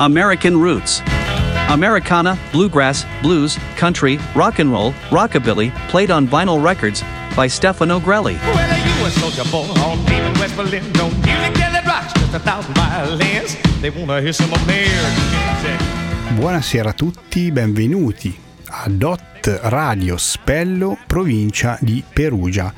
American 0.00 0.56
Roots. 0.60 1.02
Americana, 1.68 2.38
bluegrass, 2.52 3.04
blues, 3.20 3.58
country, 3.76 4.18
rock 4.34 4.60
and 4.60 4.70
roll, 4.70 4.92
rockabilly, 5.10 5.74
played 5.88 6.10
on 6.10 6.26
vinyl 6.26 6.62
records 6.62 7.02
by 7.34 7.48
Stefano 7.48 7.98
Grelli. 7.98 8.38
Well, 8.54 9.00
you 9.00 9.06
a 9.06 9.10
soldier 9.10 9.42
boy 9.50 9.66
on 9.82 9.98
in 10.12 10.38
West 10.38 10.56
Berlin. 10.56 10.84
Don't 10.92 11.12
music 11.24 11.56
it 11.58 11.84
rocks 11.84 12.12
just 12.12 12.32
a 12.32 12.38
thousand 12.38 12.74
violins. 12.74 13.56
They 13.80 13.90
wanna 13.90 14.20
hear 14.20 14.32
some 14.32 14.52
American. 14.52 16.36
Buonasera 16.36 16.90
a 16.90 16.92
tutti, 16.92 17.50
benvenuti 17.50 18.38
a 18.66 18.88
Dot 18.88 19.60
Radio 19.64 20.16
Spello, 20.16 20.96
provincia 21.08 21.76
di 21.80 22.04
Perugia. 22.08 22.72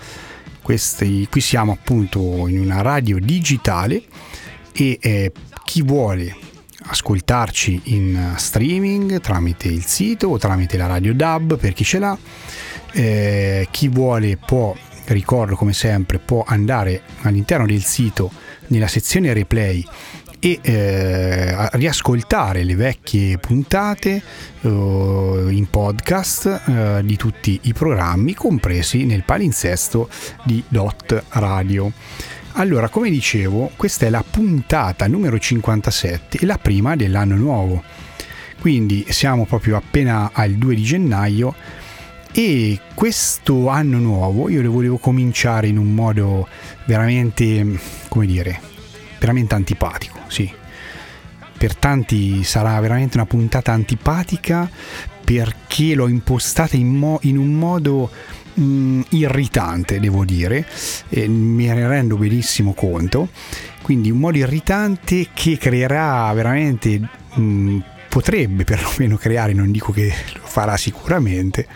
Questi, 0.63 1.27
qui 1.31 1.43
siamo 1.43 1.73
appunto 1.73 2.49
in 2.49 2.59
una 2.59 2.81
radio 2.81 3.19
digitale 3.19 4.03
e 4.73 4.99
eh, 5.01 5.33
chi 5.65 5.83
vuole 5.83 6.49
ascoltarci 6.83 7.81
in 7.85 8.35
streaming 8.37 9.21
tramite 9.21 9.69
il 9.69 9.85
sito 9.85 10.29
o 10.29 10.39
tramite 10.39 10.77
la 10.77 10.87
radio 10.87 11.15
DAB 11.15 11.59
per 11.59 11.73
chi 11.73 11.85
ce 11.85 11.99
l'ha, 11.99 12.17
eh, 12.93 13.69
chi 13.71 13.89
vuole 13.89 14.37
può, 14.37 14.75
ricordo 15.07 15.57
come 15.57 15.73
sempre, 15.73 16.19
può 16.19 16.45
andare 16.47 17.03
all'interno 17.23 17.67
del 17.67 17.83
sito 17.83 18.31
nella 18.69 18.89
sezione 18.89 19.33
replay 19.33 19.85
e 20.41 20.59
eh, 20.63 21.69
riascoltare 21.73 22.65
le 22.65 22.75
vecchie 22.75 23.37
puntate 23.37 24.23
eh, 24.63 24.69
in 24.69 25.67
podcast 25.69 26.63
eh, 26.67 27.01
di 27.05 27.17
tutti 27.17 27.61
i 27.65 27.75
programmi 27.75 28.35
compresi 28.35 29.05
nel 29.05 29.23
palinsesto 29.23 30.09
di 30.45 30.63
Dot 30.67 31.25
Radio. 31.29 31.93
Allora, 32.55 32.89
come 32.89 33.11
dicevo, 33.11 33.71
questa 33.77 34.07
è 34.07 34.11
la 34.11 34.25
puntata 34.29 35.07
numero 35.07 35.39
57 35.39 36.39
e 36.39 36.47
la 36.47 36.59
prima 36.59 36.97
dell'anno 36.97 37.37
nuovo. 37.37 37.83
Quindi 38.61 39.07
siamo 39.09 39.47
proprio 39.47 39.77
appena 39.77 40.31
al 40.35 40.53
2 40.55 40.75
di 40.75 40.83
gennaio 40.83 41.55
e 42.33 42.79
questo 42.95 43.69
anno 43.69 43.99
nuovo 43.99 44.49
io 44.49 44.63
lo 44.63 44.71
volevo 44.71 44.99
cominciare 44.99 45.69
in 45.69 45.79
un 45.79 45.95
modo 45.95 46.47
veramente, 46.85 47.79
come 48.09 48.27
dire, 48.27 48.61
veramente 49.19 49.55
antipatico, 49.55 50.19
sì. 50.27 50.53
Per 51.57 51.77
tanti 51.77 52.43
sarà 52.43 52.79
veramente 52.81 53.17
una 53.17 53.27
puntata 53.27 53.73
antipatica 53.73 54.69
perché 55.25 55.95
l'ho 55.95 56.09
impostata 56.09 56.77
in, 56.77 56.89
mo- 56.89 57.21
in 57.23 57.39
un 57.39 57.53
modo 57.53 58.11
mh, 58.61 58.65
mm, 58.65 59.01
irritante, 59.11 60.01
devo 60.01 60.25
dire, 60.25 60.67
e 61.09 61.29
me 61.29 61.73
ne 61.73 61.89
rendo 61.89 62.17
benissimo 62.17 62.73
conto. 62.75 63.29
Quindi 63.83 64.11
un 64.11 64.19
modo 64.19 64.39
irritante 64.39 65.29
che 65.33 65.57
creerà 65.59 66.33
veramente, 66.33 66.99
mh, 66.99 67.41
mm, 67.41 67.79
potrebbe 68.09 68.65
perlomeno 68.65 69.17
creare, 69.17 69.53
non 69.53 69.71
dico 69.71 69.93
che 69.93 70.13
lo 70.35 70.43
farà 70.45 70.77
sicuramente, 70.77 71.67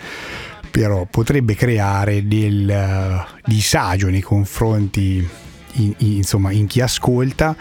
però 0.71 1.07
potrebbe 1.09 1.55
creare 1.55 2.27
del 2.27 2.69
uh, 2.69 3.41
disagio 3.45 4.09
nei 4.09 4.21
confronti 4.21 5.27
in, 5.75 5.95
in, 5.99 6.13
insomma, 6.17 6.51
in 6.51 6.67
chi 6.67 6.81
ascolta 6.81 7.57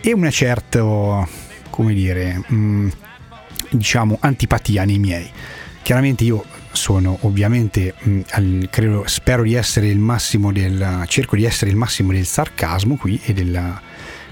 e 0.00 0.12
una 0.12 0.30
certa, 0.30 1.26
come 1.70 1.94
dire, 1.94 2.42
mh, 2.46 2.54
mm, 2.54 2.88
diciamo, 3.70 4.16
antipatia 4.20 4.84
nei 4.84 4.98
miei. 4.98 5.28
Chiaramente 5.82 6.22
io 6.22 6.44
sono 6.72 7.18
ovviamente, 7.22 7.94
mh, 7.98 8.20
al, 8.30 8.68
credo, 8.70 9.04
spero 9.06 9.42
di 9.42 9.54
essere 9.54 9.88
il 9.88 9.98
massimo 9.98 10.52
del, 10.52 11.04
cerco 11.06 11.36
di 11.36 11.44
essere 11.44 11.70
il 11.70 11.76
massimo 11.76 12.12
del 12.12 12.26
sarcasmo 12.26 12.96
qui 12.96 13.20
e 13.24 13.32
della, 13.32 13.80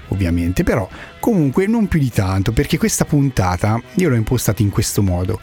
ovviamente, 0.09 0.63
però 0.63 0.87
comunque 1.19 1.67
non 1.67 1.87
più 1.87 1.99
di 1.99 2.09
tanto 2.09 2.51
perché 2.51 2.77
questa 2.77 3.05
puntata 3.05 3.81
io 3.95 4.09
l'ho 4.09 4.15
impostata 4.15 4.61
in 4.61 4.69
questo 4.69 5.01
modo. 5.01 5.39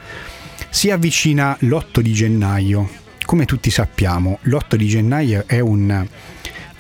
Si 0.71 0.91
avvicina 0.91 1.57
l'8 1.61 2.01
di 2.01 2.13
gennaio, 2.13 2.89
come 3.25 3.45
tutti 3.45 3.71
sappiamo, 3.71 4.39
l'8 4.43 4.75
di 4.75 4.87
gennaio 4.87 5.45
è 5.47 5.61
un, 5.61 6.07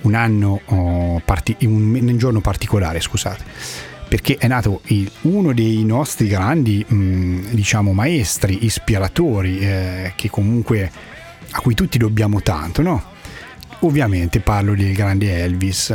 un 0.03 0.15
anno, 0.15 0.61
oh, 0.67 1.21
parti, 1.25 1.57
un, 1.63 1.95
un 1.95 2.19
giorno 2.19 2.41
particolare, 2.41 3.01
scusate 3.01 3.87
perché 4.09 4.37
è 4.37 4.49
nato 4.49 4.81
il, 4.87 5.11
uno 5.23 5.53
dei 5.53 5.85
nostri 5.85 6.29
grandi 6.29 6.85
mh, 6.87 7.51
diciamo 7.51 7.93
maestri 7.93 8.65
ispiratori 8.65 9.59
eh, 9.59 10.13
che 10.17 10.31
comunque 10.31 10.91
a 11.51 11.61
cui 11.61 11.75
tutti 11.75 11.99
dobbiamo 11.99 12.41
tanto 12.41 12.83
no? 12.83 13.03
ovviamente 13.81 14.41
parlo 14.41 14.75
del 14.75 14.95
grande 14.95 15.43
Elvis 15.43 15.95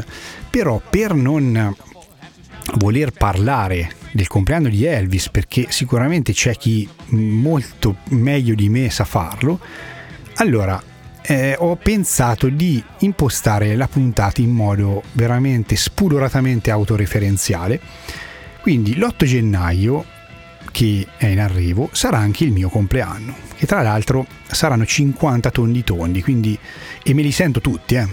però 0.50 0.81
per 0.88 1.16
non 1.16 1.75
voler 2.75 3.12
parlare 3.12 3.91
del 4.12 4.28
compleanno 4.28 4.69
di 4.69 4.85
Elvis 4.85 5.29
perché 5.29 5.66
sicuramente 5.69 6.34
c'è 6.34 6.56
chi 6.56 6.88
molto 7.07 7.97
meglio 8.09 8.53
di 8.53 8.69
me 8.69 8.90
sa 8.91 9.06
farlo 9.06 9.59
allora 10.35 10.81
eh, 11.25 11.56
ho 11.57 11.75
pensato 11.78 12.50
di 12.50 12.84
impostare 13.00 13.75
la 13.75 13.88
puntata 13.88 14.41
in 14.41 14.51
modo 14.51 15.03
veramente 15.13 15.75
spudoratamente 15.75 16.69
autoreferenziale. 16.69 17.79
Quindi 18.61 18.95
l'8 18.95 19.25
gennaio, 19.25 20.06
che 20.72 21.07
è 21.17 21.28
in 21.28 21.39
arrivo, 21.39 21.89
sarà 21.91 22.17
anche 22.17 22.44
il 22.44 22.51
mio 22.51 22.69
compleanno, 22.69 23.35
che 23.56 23.66
tra 23.66 23.81
l'altro 23.81 24.25
saranno 24.47 24.85
50 24.85 25.51
tondi 25.51 25.84
tondi, 25.84 26.22
quindi, 26.22 26.57
e 27.03 27.13
me 27.13 27.22
li 27.22 27.31
sento 27.31 27.61
tutti, 27.61 27.95
eh. 27.95 28.07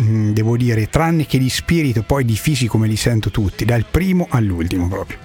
Mm, 0.00 0.30
devo 0.30 0.56
dire, 0.56 0.88
tranne 0.88 1.26
che 1.26 1.38
di 1.38 1.48
spirito, 1.48 2.02
poi 2.02 2.24
di 2.24 2.36
fisico 2.36 2.78
me 2.78 2.86
li 2.86 2.96
sento 2.96 3.30
tutti, 3.30 3.64
dal 3.64 3.84
primo 3.84 4.28
all'ultimo 4.30 4.86
proprio. 4.86 5.18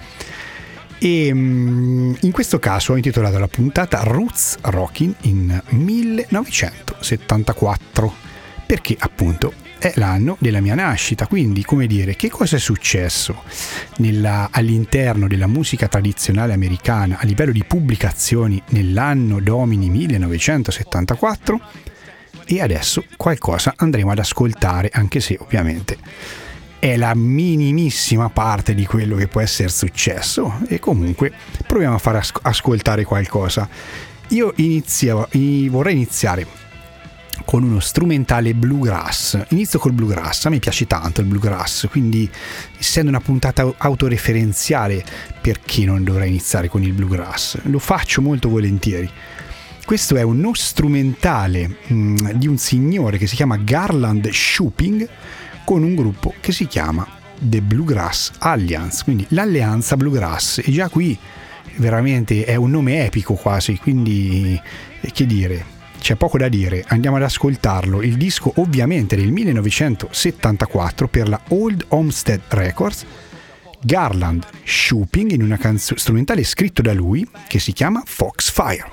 E 0.98 1.32
mm, 1.32 2.16
in 2.20 2.30
questo 2.30 2.58
caso 2.58 2.92
ho 2.92 2.96
intitolato 2.96 3.38
la 3.38 3.48
puntata 3.48 4.02
Roots 4.02 4.58
Rockin' 4.60 5.14
in 5.22 5.62
1974 5.68 8.12
perché 8.66 8.94
appunto 8.98 9.54
è 9.78 9.92
l'anno 9.96 10.36
della 10.40 10.60
mia 10.60 10.74
nascita, 10.74 11.26
quindi 11.26 11.62
come 11.62 11.86
dire 11.86 12.16
che 12.16 12.30
cosa 12.30 12.56
è 12.56 12.58
successo 12.58 13.42
nella, 13.98 14.48
all'interno 14.50 15.28
della 15.28 15.46
musica 15.46 15.88
tradizionale 15.88 16.54
americana 16.54 17.18
a 17.18 17.26
livello 17.26 17.52
di 17.52 17.62
pubblicazioni 17.64 18.62
nell'anno 18.68 19.40
domini 19.40 19.90
1974 19.90 21.60
e 22.46 22.62
adesso 22.62 23.04
qualcosa 23.16 23.74
andremo 23.76 24.10
ad 24.10 24.18
ascoltare 24.18 24.88
anche 24.92 25.20
se 25.20 25.36
ovviamente 25.38 25.98
è 26.84 26.98
la 26.98 27.14
minimissima 27.14 28.28
parte 28.28 28.74
di 28.74 28.84
quello 28.84 29.16
che 29.16 29.26
può 29.26 29.40
essere 29.40 29.70
successo 29.70 30.58
e 30.68 30.78
comunque 30.78 31.32
proviamo 31.66 31.94
a 31.94 31.98
far 31.98 32.16
as- 32.16 32.32
ascoltare 32.42 33.04
qualcosa. 33.04 33.66
Io 34.28 34.52
inizio, 34.56 35.26
vorrei 35.70 35.94
iniziare 35.94 36.46
con 37.46 37.62
uno 37.62 37.80
strumentale 37.80 38.52
bluegrass. 38.52 39.46
Inizio 39.48 39.78
col 39.78 39.92
bluegrass, 39.92 40.44
a 40.44 40.50
me 40.50 40.58
piace 40.58 40.86
tanto 40.86 41.22
il 41.22 41.26
bluegrass, 41.26 41.88
quindi 41.88 42.30
essendo 42.78 43.08
una 43.08 43.20
puntata 43.20 43.72
autoreferenziale, 43.78 45.02
perché 45.40 45.86
non 45.86 46.04
dovrei 46.04 46.28
iniziare 46.28 46.68
con 46.68 46.82
il 46.82 46.92
bluegrass? 46.92 47.60
Lo 47.62 47.78
faccio 47.78 48.20
molto 48.20 48.50
volentieri. 48.50 49.10
Questo 49.86 50.16
è 50.16 50.22
uno 50.22 50.52
strumentale 50.52 51.76
mh, 51.86 51.94
mm, 51.94 52.16
di 52.34 52.46
un 52.46 52.58
signore 52.58 53.16
che 53.16 53.26
si 53.26 53.36
chiama 53.36 53.56
Garland 53.56 54.28
Shooping 54.28 55.08
con 55.64 55.82
un 55.82 55.94
gruppo 55.94 56.34
che 56.40 56.52
si 56.52 56.66
chiama 56.66 57.06
The 57.38 57.60
Bluegrass 57.60 58.32
Alliance, 58.38 59.02
quindi 59.04 59.26
l'alleanza 59.30 59.96
bluegrass 59.96 60.58
e 60.58 60.70
già 60.70 60.88
qui 60.88 61.18
veramente 61.76 62.44
è 62.44 62.54
un 62.54 62.70
nome 62.70 63.04
epico 63.04 63.34
quasi, 63.34 63.76
quindi 63.78 64.60
eh, 65.00 65.10
che 65.10 65.26
dire, 65.26 65.64
c'è 65.98 66.14
poco 66.16 66.38
da 66.38 66.48
dire, 66.48 66.84
andiamo 66.88 67.16
ad 67.16 67.22
ascoltarlo. 67.22 68.02
Il 68.02 68.16
disco 68.16 68.52
ovviamente 68.56 69.16
del 69.16 69.32
1974 69.32 71.08
per 71.08 71.28
la 71.28 71.40
Old 71.48 71.86
Homestead 71.88 72.42
Records, 72.48 73.04
Garland 73.80 74.46
Shooping 74.64 75.32
in 75.32 75.42
una 75.42 75.56
canzone 75.56 75.98
strumentale 75.98 76.44
scritto 76.44 76.82
da 76.82 76.92
lui 76.92 77.28
che 77.48 77.58
si 77.58 77.72
chiama 77.72 78.02
Foxfire. 78.04 78.88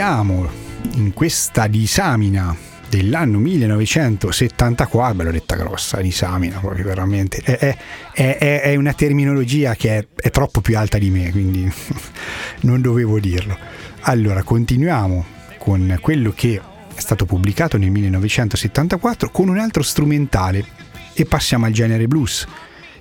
Proseguiamo 0.00 0.48
in 0.94 1.12
questa 1.12 1.66
disamina 1.66 2.56
dell'anno 2.88 3.38
1974, 3.38 5.14
beh 5.14 5.24
l'ho 5.24 5.30
detta 5.30 5.56
grossa, 5.56 6.00
disamina 6.00 6.58
proprio 6.58 6.86
veramente, 6.86 7.36
è, 7.44 7.58
è, 7.58 8.38
è, 8.38 8.60
è 8.62 8.74
una 8.76 8.94
terminologia 8.94 9.74
che 9.74 10.08
è, 10.14 10.30
troppo 10.30 10.62
più 10.62 10.78
alta 10.78 10.96
di 10.96 11.10
me, 11.10 11.30
quindi 11.30 11.70
non 12.62 12.80
dovevo 12.80 13.20
dirlo. 13.20 13.58
Allora, 14.02 14.42
continuiamo 14.42 15.22
con 15.58 15.98
quello 16.00 16.32
che 16.34 16.58
è 16.94 17.00
stato 17.00 17.26
pubblicato 17.26 17.76
nel 17.76 17.90
1974 17.90 19.28
con 19.28 19.48
un 19.48 19.58
altro 19.58 19.82
strumentale 19.82 20.64
e 21.12 21.26
passiamo 21.26 21.66
al 21.66 21.72
genere 21.72 22.06
blues 22.08 22.46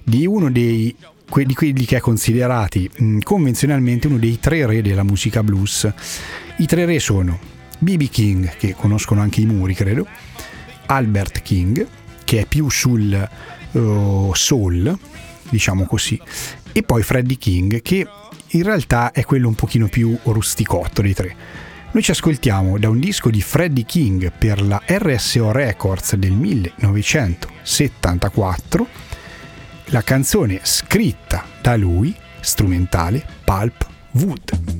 di 0.03 0.27
uno 0.27 0.51
dei 0.51 0.93
di 1.45 1.53
quelli 1.53 1.85
che 1.85 1.97
è 1.97 1.99
considerati 1.99 2.89
mh, 2.91 3.19
convenzionalmente 3.19 4.07
uno 4.07 4.17
dei 4.17 4.39
tre 4.39 4.65
re 4.65 4.81
della 4.81 5.03
musica 5.03 5.43
blues. 5.43 5.91
I 6.59 6.65
tre 6.65 6.85
re 6.85 6.99
sono 6.99 7.39
BB 7.79 8.09
King, 8.09 8.57
che 8.57 8.75
conoscono 8.75 9.21
anche 9.21 9.39
i 9.39 9.45
muri, 9.45 9.73
credo, 9.73 10.05
Albert 10.87 11.41
King, 11.41 11.87
che 12.25 12.41
è 12.41 12.45
più 12.45 12.69
sul 12.69 13.29
uh, 13.71 14.31
soul, 14.33 14.99
diciamo 15.49 15.85
così, 15.85 16.19
e 16.73 16.83
poi 16.83 17.01
Freddie 17.01 17.37
King, 17.37 17.81
che 17.81 18.05
in 18.45 18.63
realtà 18.63 19.13
è 19.13 19.23
quello 19.23 19.47
un 19.47 19.55
pochino 19.55 19.87
più 19.87 20.19
rusticotto 20.23 21.01
dei 21.01 21.13
tre. 21.13 21.33
Noi 21.91 22.03
ci 22.03 22.11
ascoltiamo 22.11 22.77
da 22.77 22.89
un 22.89 22.99
disco 22.99 23.29
di 23.29 23.41
Freddie 23.41 23.85
King 23.85 24.29
per 24.37 24.61
la 24.61 24.81
RSO 24.85 25.53
Records 25.53 26.15
del 26.15 26.33
1974 26.33 29.07
la 29.91 30.03
canzone 30.03 30.59
scritta 30.63 31.45
da 31.61 31.75
lui, 31.75 32.15
strumentale 32.41 33.25
Pulp 33.43 33.87
Wood. 34.11 34.78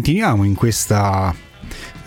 Continuiamo 0.00 0.44
in 0.44 0.54
questa 0.54 1.34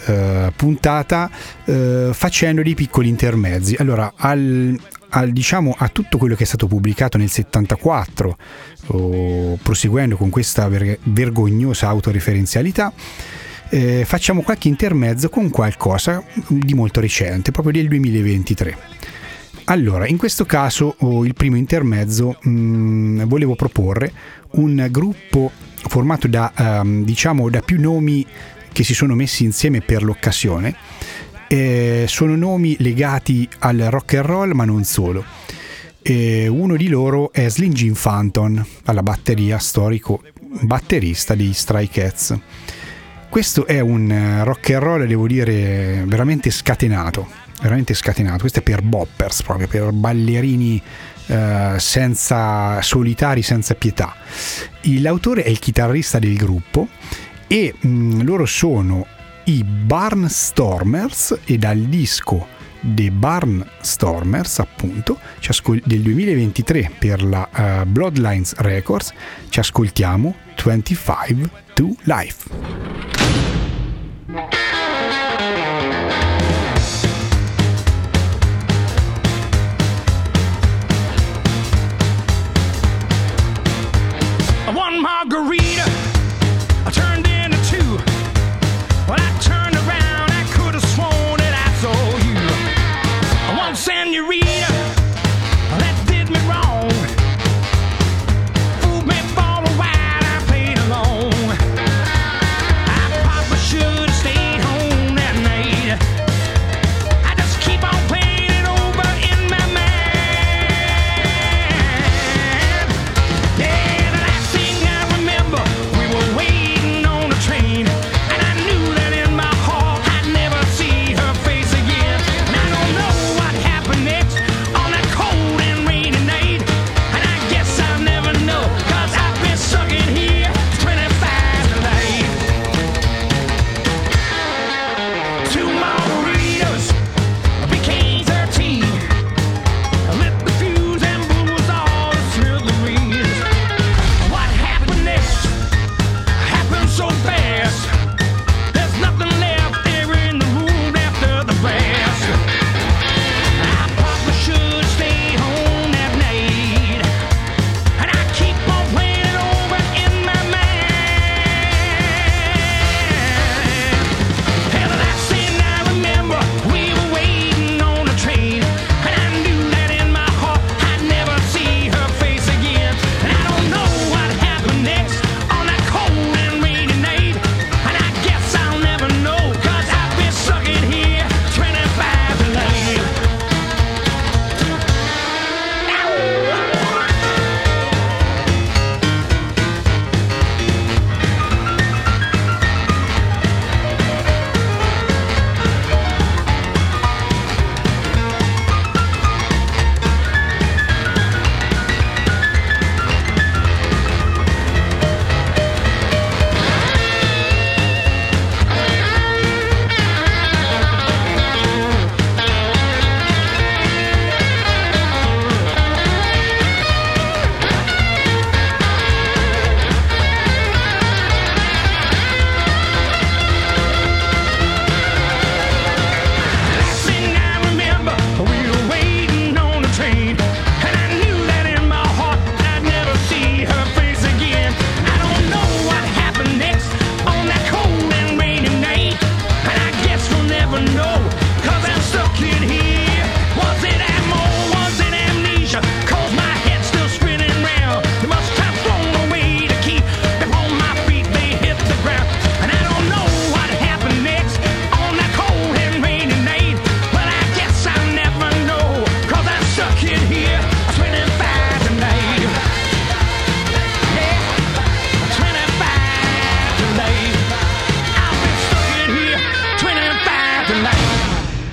uh, 0.08 0.52
puntata 0.56 1.30
uh, 1.66 2.12
facendo 2.12 2.64
dei 2.64 2.74
piccoli 2.74 3.08
intermezzi. 3.08 3.76
Allora, 3.78 4.14
al, 4.16 4.76
al, 5.10 5.30
diciamo, 5.30 5.76
a 5.78 5.90
tutto 5.90 6.18
quello 6.18 6.34
che 6.34 6.42
è 6.42 6.48
stato 6.48 6.66
pubblicato 6.66 7.20
nel 7.20 7.30
74, 7.30 8.38
oh, 8.88 9.60
proseguendo 9.62 10.18
con 10.18 10.32
questa 10.32 10.68
ver- 10.70 10.98
vergognosa 11.04 11.88
autoreferenzialità, 11.90 12.92
eh, 13.70 14.06
facciamo 14.06 14.42
qualche 14.42 14.70
intermezzo 14.70 15.30
con 15.30 15.52
qualcosa 15.52 16.24
di 16.48 16.74
molto 16.74 17.00
recente, 17.00 17.52
proprio 17.52 17.74
del 17.74 17.90
2023. 17.90 18.78
Allora, 19.66 20.08
in 20.08 20.18
questo 20.18 20.46
caso 20.46 20.96
oh, 20.98 21.24
il 21.26 21.36
primo 21.36 21.58
intermezzo 21.58 22.38
mh, 22.42 22.50
mm, 22.50 23.22
volevo 23.26 23.54
proporre 23.54 24.12
un 24.54 24.88
gruppo 24.90 25.52
formato 25.88 26.28
da, 26.28 26.52
um, 26.58 27.04
diciamo, 27.04 27.50
da 27.50 27.62
più 27.62 27.80
nomi 27.80 28.26
che 28.72 28.84
si 28.84 28.94
sono 28.94 29.16
messi 29.16 29.44
insieme 29.44 29.82
per 29.82 30.04
l'occasione. 30.04 30.76
Eh, 31.48 32.06
sono 32.08 32.36
nomi 32.36 32.76
legati 32.80 33.48
al 33.60 33.78
rock 33.90 34.16
and 34.16 34.26
roll, 34.26 34.52
ma 34.52 34.66
non 34.66 34.84
solo. 34.84 35.24
Eh, 36.02 36.48
uno 36.48 36.76
di 36.76 36.88
loro 36.90 37.32
è 37.32 37.48
Slim 37.50 37.72
Jim 37.72 37.94
Phantom, 37.94 38.66
alla 38.86 39.04
batteria 39.04 39.58
storico 39.60 40.22
batterista 40.62 41.36
dei 41.36 41.54
Stray 41.54 41.88
Cats. 41.88 42.38
Questo 43.30 43.66
è 43.66 43.80
un 43.80 44.42
rock 44.44 44.72
and 44.72 44.84
roll, 44.84 45.06
devo 45.06 45.28
dire, 45.28 46.04
veramente 46.06 46.50
scatenato 46.50 47.42
veramente 47.64 47.94
scatenato. 47.94 48.40
Questo 48.40 48.60
è 48.60 48.62
per 48.62 48.82
boppers, 48.82 49.42
proprio 49.42 49.68
per 49.68 49.92
ballerini 49.92 50.82
eh, 51.28 51.76
senza 51.78 52.82
solitari, 52.82 53.42
senza 53.42 53.76
pietà. 53.76 54.16
L'autore 54.82 55.44
è 55.44 55.50
il 55.50 55.60
chitarrista 55.60 56.20
del 56.20 56.36
gruppo 56.36 56.88
e 57.48 57.74
mh, 57.80 57.88
mm, 57.88 58.22
loro 58.22 58.46
sono 58.46 59.06
i 59.46 59.64
Barnstormers 59.64 61.40
e 61.46 61.58
dal 61.58 61.78
disco 61.78 62.48
The 62.80 63.12
Barnstormers 63.12 64.60
appunto 64.60 65.20
del 65.84 66.02
2023 66.02 66.92
per 67.00 67.24
la 67.24 67.48
uh, 67.52 67.86
Bloodlines 67.86 68.56
Records 68.58 69.14
ci 69.50 69.60
ascoltiamo 69.60 70.36
25 70.62 71.50
to 71.74 71.96
Life 72.04 73.43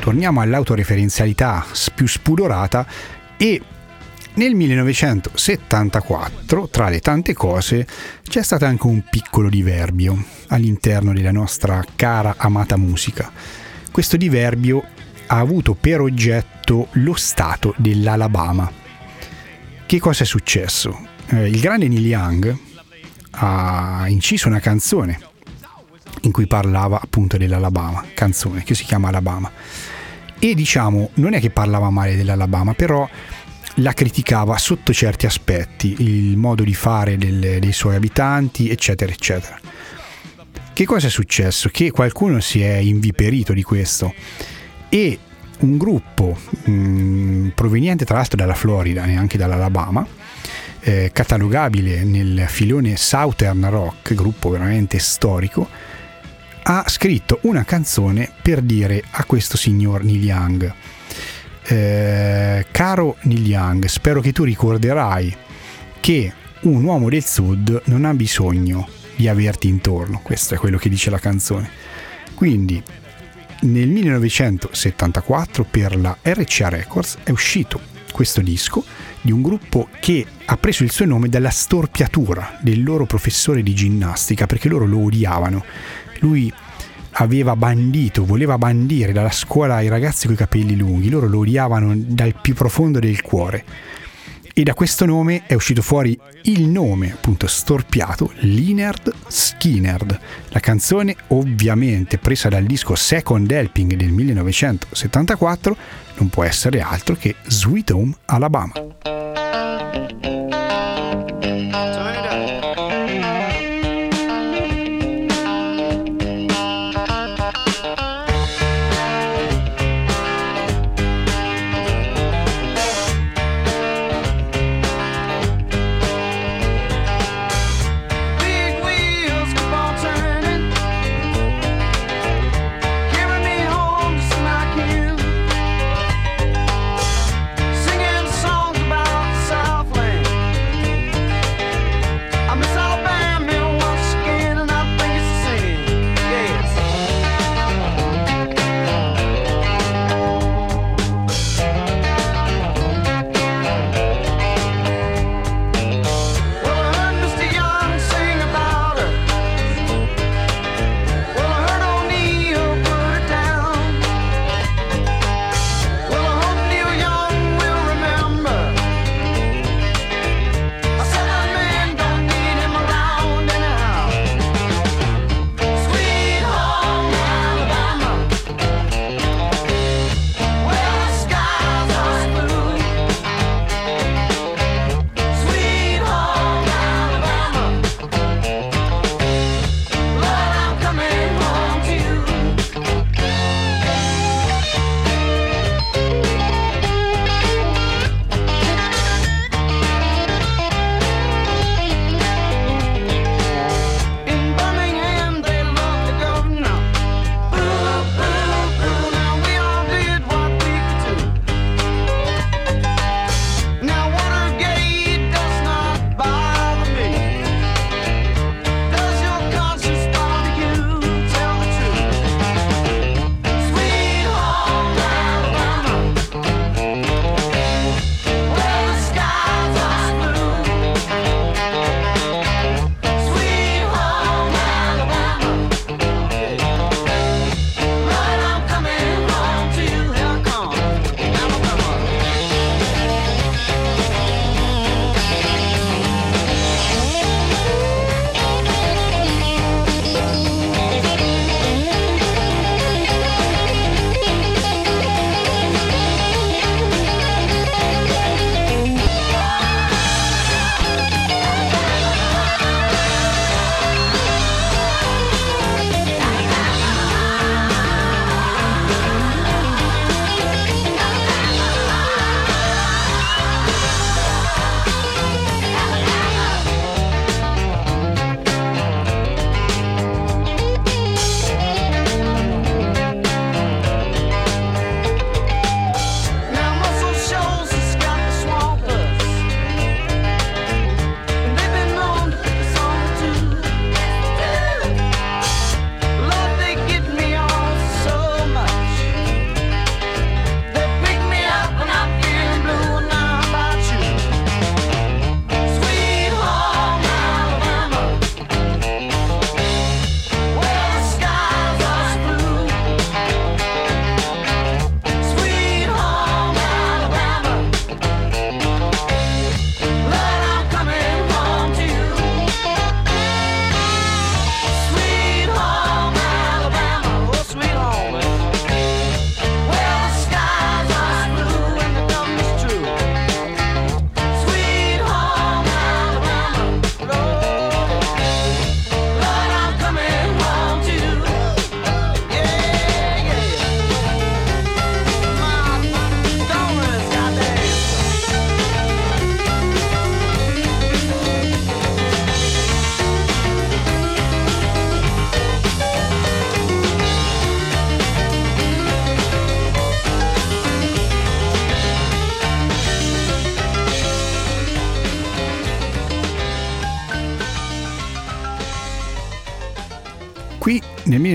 torniamo 0.00 0.40
all'autoreferenzialità 0.40 1.64
più 1.94 2.08
spudorata 2.08 2.84
e 3.36 3.62
nel 4.34 4.54
1974, 4.54 6.68
tra 6.68 6.88
le 6.88 7.00
tante 7.00 7.34
cose, 7.34 7.86
c'è 8.22 8.42
stato 8.42 8.64
anche 8.64 8.86
un 8.86 9.02
piccolo 9.10 9.48
diverbio 9.48 10.24
all'interno 10.48 11.12
della 11.12 11.32
nostra 11.32 11.84
cara 11.96 12.34
amata 12.36 12.76
musica. 12.76 13.30
Questo 13.90 14.16
diverbio 14.16 14.84
ha 15.26 15.38
avuto 15.38 15.74
per 15.74 16.00
oggetto 16.00 16.88
lo 16.92 17.14
stato 17.14 17.74
dell'Alabama. 17.76 18.70
Che 19.84 19.98
cosa 19.98 20.22
è 20.22 20.26
successo? 20.26 21.08
Eh, 21.26 21.48
il 21.48 21.60
grande 21.60 21.88
Neil 21.88 22.06
Young 22.06 22.56
ha 23.32 24.04
inciso 24.08 24.48
una 24.48 24.60
canzone 24.60 25.18
in 26.22 26.32
cui 26.32 26.46
parlava 26.46 27.00
appunto 27.00 27.36
dell'Alabama, 27.36 28.04
canzone 28.14 28.62
che 28.62 28.74
si 28.74 28.84
chiama 28.84 29.08
Alabama 29.08 29.50
e 30.40 30.54
diciamo 30.54 31.10
non 31.14 31.34
è 31.34 31.40
che 31.40 31.50
parlava 31.50 31.90
male 31.90 32.16
dell'Alabama, 32.16 32.74
però 32.74 33.08
la 33.74 33.92
criticava 33.92 34.58
sotto 34.58 34.92
certi 34.92 35.26
aspetti, 35.26 35.96
il 35.98 36.36
modo 36.36 36.64
di 36.64 36.74
fare 36.74 37.16
del, 37.16 37.58
dei 37.60 37.72
suoi 37.72 37.94
abitanti, 37.94 38.68
eccetera, 38.68 39.12
eccetera. 39.12 39.58
Che 40.72 40.86
cosa 40.86 41.06
è 41.06 41.10
successo? 41.10 41.68
Che 41.68 41.90
qualcuno 41.90 42.40
si 42.40 42.62
è 42.62 42.76
inviperito 42.76 43.52
di 43.52 43.62
questo 43.62 44.12
e 44.88 45.18
un 45.60 45.76
gruppo 45.76 46.36
mh, 46.64 46.72
mm, 46.72 47.48
proveniente 47.48 48.04
tra 48.04 48.16
l'altro 48.16 48.36
dalla 48.36 48.54
Florida 48.54 49.04
e 49.04 49.14
anche 49.14 49.36
dall'Alabama, 49.36 50.06
eh, 50.80 51.10
catalogabile 51.12 52.02
nel 52.04 52.44
filone 52.48 52.96
Southern 52.96 53.68
Rock, 53.68 54.14
gruppo 54.14 54.48
veramente 54.48 54.98
storico, 54.98 55.68
ha 56.62 56.84
scritto 56.86 57.38
una 57.42 57.64
canzone 57.64 58.30
per 58.42 58.60
dire 58.60 59.02
a 59.10 59.24
questo 59.24 59.56
signor 59.56 60.02
Neil 60.04 60.22
Young, 60.22 60.74
eh, 61.64 62.66
caro 62.70 63.16
Neil 63.22 63.46
Young, 63.46 63.84
spero 63.86 64.20
che 64.20 64.32
tu 64.32 64.44
ricorderai 64.44 65.36
che 66.00 66.32
un 66.60 66.84
uomo 66.84 67.08
del 67.08 67.24
sud 67.24 67.82
non 67.84 68.04
ha 68.04 68.14
bisogno 68.14 68.88
di 69.16 69.28
averti 69.28 69.68
intorno, 69.68 70.20
questo 70.22 70.54
è 70.54 70.58
quello 70.58 70.78
che 70.78 70.88
dice 70.88 71.10
la 71.10 71.18
canzone. 71.18 71.68
Quindi 72.34 72.82
nel 73.60 73.88
1974 73.88 75.64
per 75.64 75.96
la 75.96 76.16
RCA 76.22 76.68
Records 76.68 77.18
è 77.22 77.30
uscito 77.30 77.80
questo 78.12 78.40
disco 78.40 78.84
di 79.20 79.32
un 79.32 79.42
gruppo 79.42 79.88
che 80.00 80.26
ha 80.44 80.56
preso 80.56 80.82
il 80.82 80.90
suo 80.90 81.04
nome 81.04 81.28
dalla 81.28 81.50
storpiatura 81.50 82.58
del 82.60 82.82
loro 82.82 83.06
professore 83.06 83.62
di 83.62 83.74
ginnastica 83.74 84.46
perché 84.46 84.68
loro 84.68 84.86
lo 84.86 85.04
odiavano. 85.04 85.64
Lui 86.20 86.52
aveva 87.12 87.56
bandito, 87.56 88.24
voleva 88.24 88.56
bandire 88.56 89.12
dalla 89.12 89.30
scuola 89.30 89.80
i 89.80 89.88
ragazzi 89.88 90.26
con 90.26 90.34
i 90.34 90.38
capelli 90.38 90.76
lunghi, 90.76 91.10
loro 91.10 91.28
lo 91.28 91.40
odiavano 91.40 91.94
dal 91.96 92.34
più 92.40 92.54
profondo 92.54 92.98
del 92.98 93.20
cuore. 93.20 93.64
E 94.52 94.62
da 94.62 94.74
questo 94.74 95.06
nome 95.06 95.44
è 95.46 95.54
uscito 95.54 95.80
fuori 95.80 96.18
il 96.42 96.66
nome, 96.68 97.12
appunto, 97.12 97.46
storpiato, 97.46 98.32
Linerd 98.40 99.14
Skinnerd. 99.26 100.18
La 100.48 100.60
canzone, 100.60 101.16
ovviamente 101.28 102.18
presa 102.18 102.48
dal 102.48 102.64
disco 102.64 102.94
Second 102.94 103.50
Helping 103.50 103.94
del 103.94 104.10
1974, 104.10 105.76
non 106.18 106.28
può 106.28 106.42
essere 106.44 106.80
altro 106.80 107.14
che 107.14 107.36
Sweet 107.46 107.90
Home 107.90 108.14
Alabama. 108.26 108.72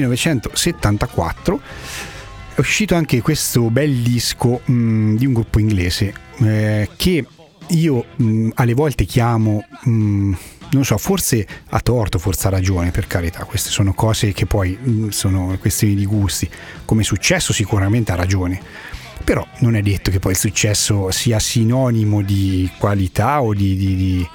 1974 0.08 1.62
è 2.56 2.62
uscito 2.62 2.96
anche 2.96 3.22
questo 3.22 3.70
bel 3.70 3.94
disco 3.96 4.62
mh, 4.64 4.74
mm, 4.74 5.16
di 5.18 5.26
un 5.26 5.34
gruppo 5.34 5.60
inglese 5.60 6.14
eh, 6.38 6.90
che 6.96 7.26
io 7.68 8.06
mh, 8.16 8.24
mm, 8.24 8.50
alle 8.56 8.74
volte 8.74 9.04
chiamo, 9.04 9.66
mh, 9.84 9.90
mm, 9.90 10.34
non 10.72 10.86
so, 10.86 10.98
forse 10.98 11.46
a 11.70 11.80
torto, 11.82 12.18
forse 12.18 12.48
a 12.48 12.52
ragione, 12.52 12.92
per 12.92 13.08
carità, 13.08 13.44
queste 13.44 13.70
sono 13.70 13.94
cose 13.94 14.32
che 14.32 14.46
poi 14.46 15.10
sono 15.10 15.58
questioni 15.60 15.96
di 15.96 16.06
gusti, 16.06 16.50
come 16.86 17.04
successo 17.04 17.52
sicuramente 17.52 18.14
ha 18.14 18.16
ragione, 18.16 18.62
però 19.24 19.46
non 19.60 19.76
è 19.76 19.82
detto 19.82 20.10
che 20.10 20.20
poi 20.20 20.32
il 20.32 20.38
successo 20.38 21.12
sia 21.12 21.40
sinonimo 21.40 22.22
di 22.22 22.70
qualità 22.78 23.42
o 23.42 23.54
di, 23.54 23.76
di, 23.76 23.96
di 23.96 24.30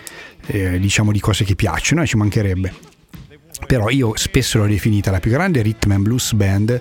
eh, 0.48 0.78
diciamo 0.78 1.10
di 1.10 1.20
cose 1.20 1.44
che 1.44 1.54
piacciono, 1.54 2.06
ci 2.06 2.16
mancherebbe 2.16 2.89
però 3.66 3.88
io 3.88 4.12
spesso 4.16 4.58
l'ho 4.58 4.66
definita 4.66 5.10
la 5.10 5.20
più 5.20 5.30
grande 5.30 5.62
rhythm 5.62 5.92
and 5.92 6.02
blues 6.02 6.32
band, 6.32 6.80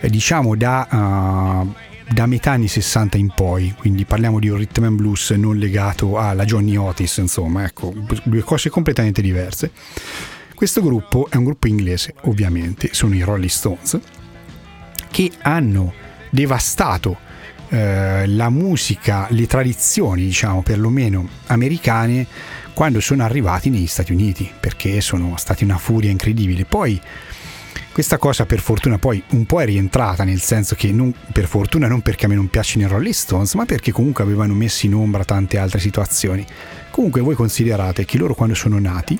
eh, 0.00 0.08
diciamo 0.08 0.56
da, 0.56 0.86
uh, 0.90 1.74
da, 2.12 2.26
metà 2.26 2.52
anni 2.52 2.68
60 2.68 3.16
in 3.16 3.32
poi, 3.34 3.74
quindi 3.76 4.04
parliamo 4.04 4.38
di 4.38 4.48
un 4.48 4.58
rhythm 4.58 4.84
and 4.84 4.96
blues 4.96 5.30
non 5.30 5.56
legato 5.56 6.18
alla 6.18 6.44
Johnny 6.44 6.76
Otis, 6.76 7.16
insomma, 7.18 7.64
ecco, 7.64 7.92
due 8.24 8.42
cose 8.42 8.70
completamente 8.70 9.22
diverse. 9.22 9.70
Questo 10.54 10.82
gruppo 10.82 11.28
è 11.30 11.36
un 11.36 11.44
gruppo 11.44 11.68
inglese, 11.68 12.14
ovviamente, 12.22 12.90
sono 12.92 13.14
i 13.14 13.22
Rolling 13.22 13.48
Stones, 13.48 13.98
che 15.10 15.30
hanno 15.42 15.92
devastato 16.30 17.16
eh, 17.68 18.26
la 18.26 18.50
musica, 18.50 19.26
le 19.30 19.46
tradizioni, 19.46 20.24
diciamo, 20.24 20.62
perlomeno 20.62 21.28
americane 21.46 22.26
quando 22.78 23.00
sono 23.00 23.24
arrivati 23.24 23.70
negli 23.70 23.88
Stati 23.88 24.12
Uniti, 24.12 24.48
perché 24.60 25.00
sono 25.00 25.34
stati 25.36 25.64
una 25.64 25.78
furia 25.78 26.12
incredibile. 26.12 26.64
Poi 26.64 27.00
questa 27.92 28.18
cosa 28.18 28.46
per 28.46 28.60
fortuna 28.60 28.98
poi 28.98 29.20
un 29.30 29.46
po' 29.46 29.60
è 29.60 29.64
rientrata, 29.64 30.22
nel 30.22 30.40
senso 30.40 30.76
che 30.76 30.92
non, 30.92 31.12
per 31.32 31.48
fortuna 31.48 31.88
non 31.88 32.02
perché 32.02 32.26
a 32.26 32.28
me 32.28 32.36
non 32.36 32.46
piacciono 32.46 32.86
i 32.86 32.88
Rolling 32.88 33.12
Stones, 33.12 33.54
ma 33.54 33.64
perché 33.64 33.90
comunque 33.90 34.22
avevano 34.22 34.54
messo 34.54 34.86
in 34.86 34.94
ombra 34.94 35.24
tante 35.24 35.58
altre 35.58 35.80
situazioni. 35.80 36.46
Comunque 36.92 37.20
voi 37.20 37.34
considerate 37.34 38.04
che 38.04 38.16
loro 38.16 38.36
quando 38.36 38.54
sono 38.54 38.78
nati, 38.78 39.18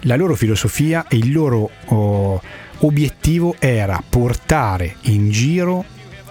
la 0.00 0.16
loro 0.16 0.34
filosofia 0.34 1.06
e 1.06 1.18
il 1.18 1.30
loro 1.30 1.70
oh, 1.84 2.42
obiettivo 2.78 3.54
era 3.60 4.02
portare 4.10 4.96
in 5.02 5.30
giro 5.30 5.84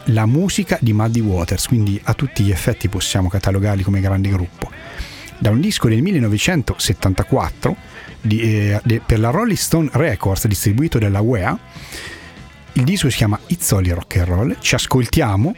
la 0.08 0.26
musica 0.26 0.78
di 0.82 0.92
Muddy 0.92 1.22
Waters, 1.22 1.66
quindi 1.68 1.98
a 2.04 2.14
tutti 2.14 2.44
gli 2.44 2.52
effetti 2.52 2.90
possiamo 2.90 3.30
catalogarli 3.30 3.84
come 3.84 4.02
grande 4.02 4.28
gruppo 4.28 5.15
da 5.46 5.52
un 5.52 5.60
disco 5.60 5.88
del 5.88 6.02
1974 6.02 7.76
di, 8.20 8.40
eh, 8.40 8.82
de, 8.84 9.00
per 9.06 9.20
la 9.20 9.30
Rolling 9.30 9.56
Stone 9.56 9.90
Records 9.92 10.48
distribuito 10.48 10.98
dalla 10.98 11.22
UEA. 11.22 11.56
Il 12.74 12.84
disco 12.84 13.12
si 13.12 13.18
chiama 13.18 13.40
It's 13.48 13.70
Rock 13.70 14.18
and 14.18 14.28
Roll. 14.28 14.58
Ci 14.60 14.74
ascoltiamo 14.74 15.56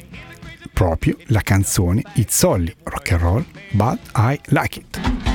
proprio 0.74 1.16
la 1.28 1.42
canzone 1.42 2.02
It's 2.16 2.44
Rock 2.44 3.12
and 3.14 3.22
Roll, 3.22 3.46
but 3.72 4.00
I 4.18 4.38
Like 4.48 4.80
It. 4.80 5.27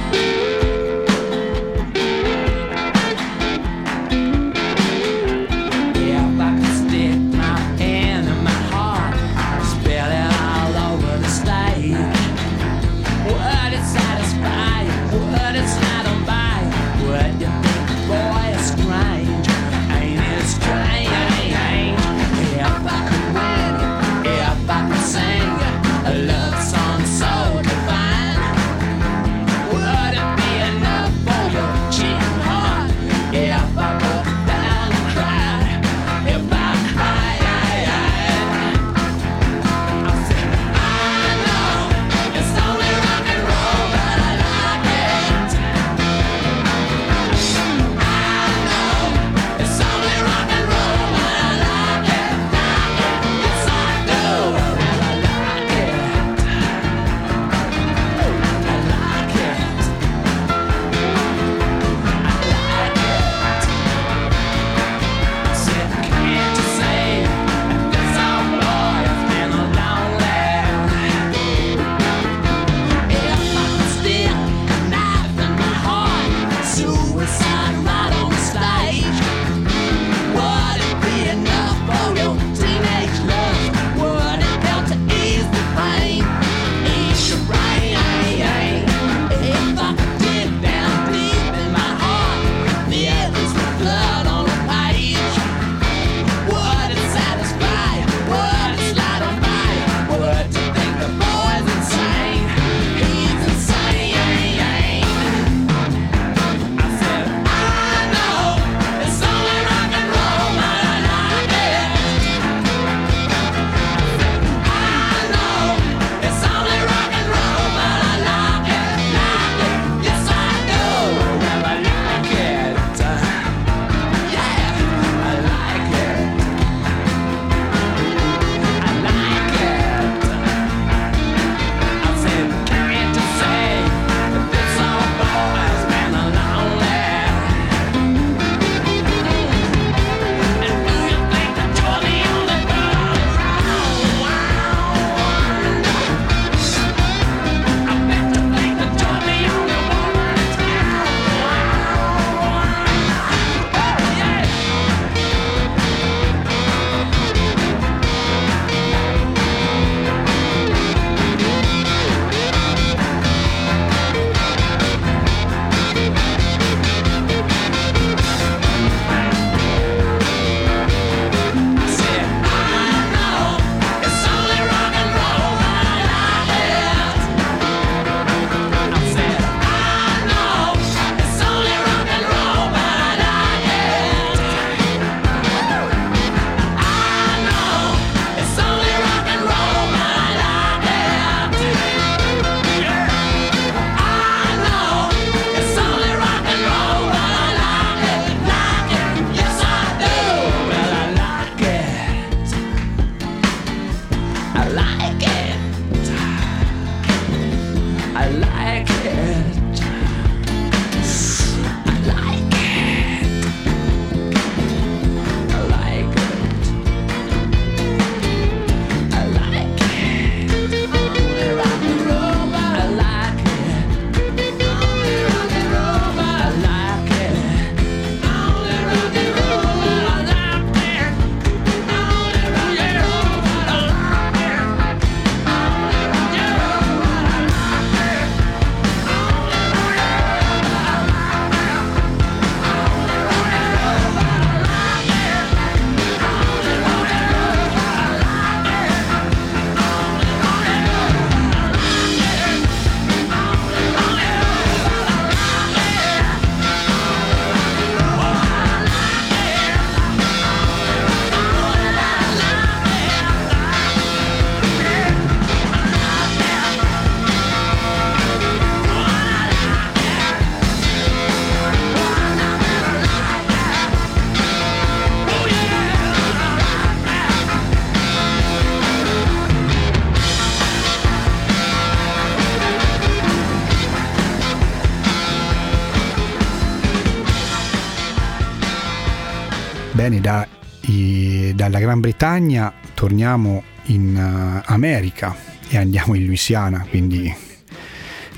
Bene, 290.02 290.20
da, 290.20 290.44
i, 290.86 291.52
dalla 291.54 291.78
Gran 291.78 292.00
Bretagna 292.00 292.72
torniamo 292.92 293.62
in 293.84 294.16
uh, 294.16 294.62
America 294.64 295.32
e 295.68 295.76
andiamo 295.76 296.16
in 296.16 296.24
Louisiana, 296.24 296.84
quindi 296.90 297.32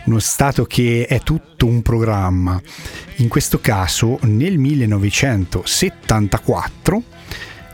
uno 0.05 0.19
stato 0.19 0.67
che 0.67 1.07
è 1.09 1.21
tutto 1.21 1.65
un 1.65 1.81
programma. 1.81 2.61
In 3.17 3.29
questo 3.29 3.61
caso 3.61 4.19
nel 4.25 4.59
1974 4.59 7.03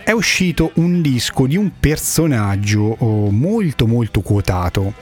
è 0.05 0.13
uscito 0.13 0.71
un 0.75 1.03
disco 1.03 1.49
di 1.49 1.57
un 1.57 1.73
personaggio 1.81 2.95
oh, 2.97 3.33
molto 3.33 3.89
molto 3.89 4.21
quotato 4.21 4.95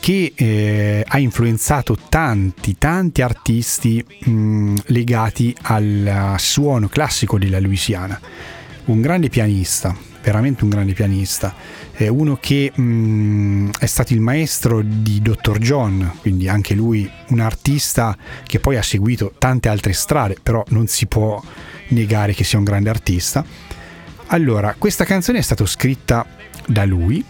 che 0.00 0.32
eh, 0.34 1.04
ha 1.06 1.18
influenzato 1.18 1.96
tanti 2.08 2.76
tanti 2.78 3.22
artisti 3.22 4.04
mh, 4.24 4.74
legati 4.86 5.54
al 5.62 6.34
suono 6.38 6.88
classico 6.88 7.38
della 7.38 7.60
Louisiana. 7.60 8.18
Un 8.86 9.00
grande 9.02 9.28
pianista, 9.28 9.94
veramente 10.22 10.64
un 10.64 10.70
grande 10.70 10.94
pianista, 10.94 11.54
è 11.92 12.08
uno 12.08 12.38
che 12.40 12.72
mh, 12.74 13.70
è 13.78 13.86
stato 13.86 14.14
il 14.14 14.20
maestro 14.20 14.80
di 14.82 15.20
Dr. 15.20 15.58
John, 15.58 16.10
quindi 16.20 16.48
anche 16.48 16.74
lui 16.74 17.08
un 17.28 17.40
artista 17.40 18.16
che 18.46 18.58
poi 18.58 18.78
ha 18.78 18.82
seguito 18.82 19.34
tante 19.38 19.68
altre 19.68 19.92
strade, 19.92 20.36
però 20.42 20.64
non 20.68 20.86
si 20.86 21.06
può 21.06 21.40
negare 21.88 22.32
che 22.32 22.42
sia 22.42 22.58
un 22.58 22.64
grande 22.64 22.88
artista. 22.88 23.44
Allora, 24.28 24.74
questa 24.78 25.04
canzone 25.04 25.38
è 25.38 25.42
stata 25.42 25.66
scritta 25.66 26.24
da 26.66 26.84
lui, 26.84 27.24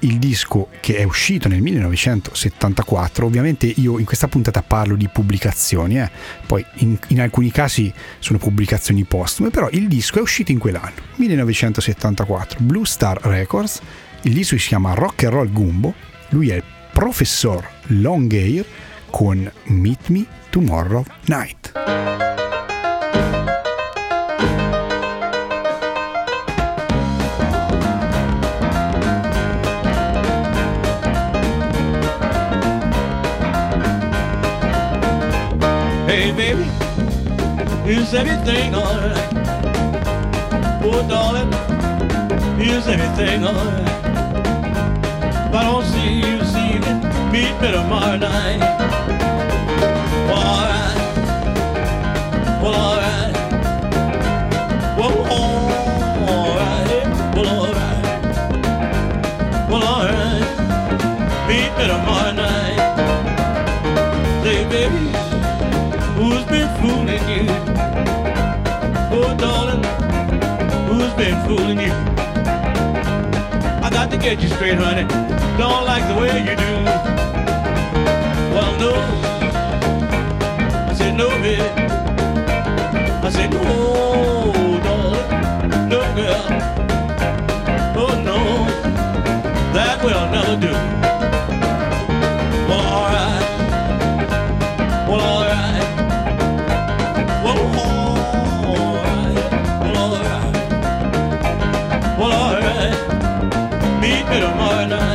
il 0.00 0.18
disco 0.18 0.68
che 0.80 0.96
è 0.96 1.02
uscito 1.04 1.48
nel 1.48 1.60
1974, 1.62 3.26
ovviamente 3.26 3.66
io 3.66 3.98
in 3.98 4.04
questa 4.04 4.28
puntata 4.28 4.62
parlo 4.62 4.96
di 4.96 5.08
pubblicazioni, 5.08 5.98
eh? 5.98 6.10
poi 6.46 6.64
in, 6.76 6.98
in, 7.08 7.20
alcuni 7.20 7.50
casi 7.50 7.92
sono 8.18 8.38
pubblicazioni 8.38 9.04
postume, 9.04 9.50
però 9.50 9.68
il 9.70 9.88
disco 9.88 10.18
è 10.18 10.22
uscito 10.22 10.52
in 10.52 10.58
quell'anno, 10.58 10.94
1974, 11.16 12.58
Blue 12.60 12.86
Star 12.86 13.18
Records, 13.22 13.80
il 14.22 14.32
disco 14.32 14.58
si 14.58 14.68
chiama 14.68 14.94
Rock 14.94 15.24
and 15.24 15.32
Roll 15.32 15.52
Gumbo, 15.52 15.94
lui 16.30 16.50
è 16.50 16.56
il 16.56 16.64
professor 16.92 17.66
Longhair 17.86 18.64
con 19.10 19.50
Meet 19.64 20.08
Me 20.08 20.26
Tomorrow 20.50 21.04
Night. 21.26 22.25
Is 37.88 38.14
everything 38.14 38.74
alright? 38.74 39.32
Oh, 40.82 41.06
darling, 41.08 41.52
is 42.60 42.88
everything 42.88 43.44
alright? 43.44 43.86
If 45.46 45.54
I 45.54 45.62
don't 45.62 45.84
see 45.84 46.14
you 46.16 46.38
this 46.38 46.56
evening, 46.56 47.00
meet 47.30 47.54
me 47.60 47.70
tomorrow 47.70 48.16
night. 48.16 48.60
Alright. 50.30 50.96
Well, 52.60 52.74
alright. 52.74 53.05
Been 71.16 71.40
fooling 71.46 71.80
you? 71.80 71.92
I 73.82 73.88
got 73.90 74.10
to 74.10 74.18
get 74.18 74.42
you 74.42 74.48
straight, 74.48 74.76
honey. 74.76 75.06
Don't 75.56 75.84
like 75.86 76.06
the 76.08 76.14
way 76.20 76.40
you 76.40 76.56
do. 76.56 76.72
Well, 78.54 78.72
no. 78.78 78.92
I 80.90 80.94
said, 80.94 81.14
no, 81.14 81.28
baby. 81.40 81.62
I 81.62 83.30
said, 83.30 83.50
no, 83.50 83.62
darling. 84.84 85.88
No, 85.88 86.00
girl. 86.14 86.42
Oh, 87.96 88.22
no. 88.22 88.38
That 89.72 90.04
will 90.04 90.30
never 90.30 90.56
do. 90.60 91.15
Meet 104.28 104.40
me 104.40 105.05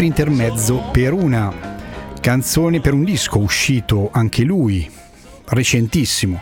Un 0.00 0.06
altro 0.06 0.24
intermezzo 0.24 0.88
per 0.92 1.12
una 1.12 1.78
canzone, 2.22 2.80
per 2.80 2.94
un 2.94 3.04
disco 3.04 3.38
uscito 3.38 4.08
anche 4.10 4.44
lui 4.44 4.90
recentissimo, 5.48 6.40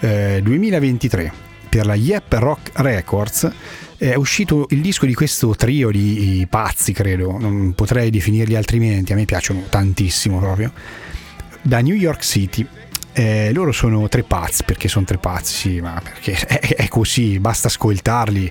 eh, 0.00 0.40
2023, 0.42 1.32
per 1.68 1.86
la 1.86 1.94
Yep 1.94 2.32
Rock 2.32 2.70
Records. 2.74 3.52
È 3.96 4.16
uscito 4.16 4.66
il 4.70 4.80
disco 4.80 5.06
di 5.06 5.14
questo 5.14 5.54
trio 5.54 5.92
di 5.92 6.44
pazzi, 6.50 6.92
credo, 6.92 7.38
non 7.38 7.72
potrei 7.74 8.10
definirli 8.10 8.56
altrimenti, 8.56 9.12
a 9.12 9.14
me 9.14 9.26
piacciono 9.26 9.62
tantissimo 9.68 10.40
proprio, 10.40 10.72
da 11.60 11.80
New 11.82 11.94
York 11.94 12.24
City. 12.24 12.66
Eh, 13.14 13.52
loro 13.52 13.72
sono 13.72 14.08
tre 14.08 14.22
pazzi 14.22 14.64
perché 14.64 14.88
sono 14.88 15.04
tre 15.04 15.18
pazzi, 15.18 15.52
sì, 15.54 15.80
ma 15.80 16.00
perché 16.02 16.32
è, 16.46 16.76
è 16.76 16.88
così, 16.88 17.38
basta 17.38 17.68
ascoltarli, 17.68 18.50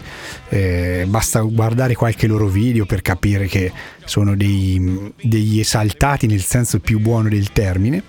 eh, 0.49 1.05
basta 1.07 1.41
guardare 1.41 1.95
qualche 1.95 2.27
loro 2.27 2.47
video 2.47 2.85
per 2.85 3.01
capire 3.01 3.47
che 3.47 3.71
sono 4.05 4.35
dei, 4.35 5.13
degli 5.19 5.59
esaltati 5.59 6.27
nel 6.27 6.43
senso 6.43 6.79
più 6.79 6.99
buono 6.99 7.29
del 7.29 7.51
termine. 7.51 8.03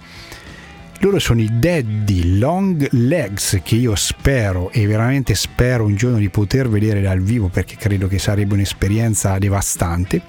Loro 0.98 1.18
sono 1.18 1.40
i 1.40 1.48
Daddy 1.50 2.38
Long 2.38 2.86
Legs 2.92 3.60
che 3.64 3.74
io 3.74 3.96
spero 3.96 4.70
e 4.70 4.86
veramente 4.86 5.34
spero 5.34 5.84
un 5.84 5.96
giorno 5.96 6.18
di 6.18 6.28
poter 6.28 6.68
vedere 6.68 7.00
dal 7.00 7.20
vivo 7.20 7.48
perché 7.48 7.74
credo 7.76 8.06
che 8.06 8.20
sarebbe 8.20 8.54
un'esperienza 8.54 9.36
devastante. 9.38 10.22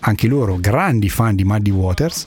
Anche 0.00 0.26
loro 0.26 0.58
grandi 0.58 1.08
fan 1.08 1.34
di 1.34 1.44
Muddy 1.44 1.70
Waters 1.70 2.26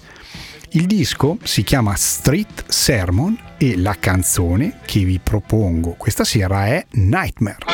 Il 0.71 0.85
disco 0.85 1.39
si 1.41 1.63
chiama 1.63 1.95
Street 1.95 2.65
Sermon 2.67 3.35
e 3.57 3.75
la 3.75 3.95
canzone 3.99 4.81
che 4.85 5.03
vi 5.03 5.17
propongo 5.17 5.95
questa 5.97 6.23
sera 6.23 6.67
è 6.67 6.85
Nightmare. 6.91 7.68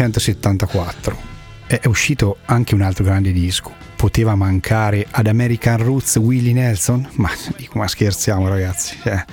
1974 0.00 1.28
è 1.66 1.86
uscito 1.86 2.38
anche 2.46 2.74
un 2.74 2.80
altro 2.80 3.04
grande 3.04 3.32
disco. 3.32 3.72
Poteva 3.94 4.34
mancare 4.34 5.06
ad 5.10 5.26
American 5.26 5.82
Roots 5.82 6.16
Willie 6.16 6.54
Nelson? 6.54 7.06
Ma, 7.16 7.30
dico, 7.56 7.78
ma 7.78 7.86
scherziamo 7.86 8.48
ragazzi. 8.48 8.96
Cioè, 9.02 9.24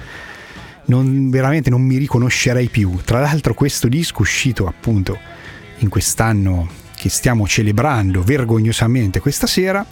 non, 0.86 1.30
veramente 1.30 1.70
non 1.70 1.82
mi 1.82 1.98
riconoscerei 1.98 2.68
più. 2.68 3.00
Tra 3.04 3.20
l'altro 3.22 3.54
questo 3.54 3.88
disco 3.88 4.22
uscito 4.22 4.68
appunto 4.68 5.18
in 5.80 5.90
quest'anno 5.90 6.70
che 6.96 7.10
stiamo 7.10 7.48
celebrando 7.48 8.22
vergognosamente 8.22 9.20
questa 9.20 9.48
sera, 9.48 9.86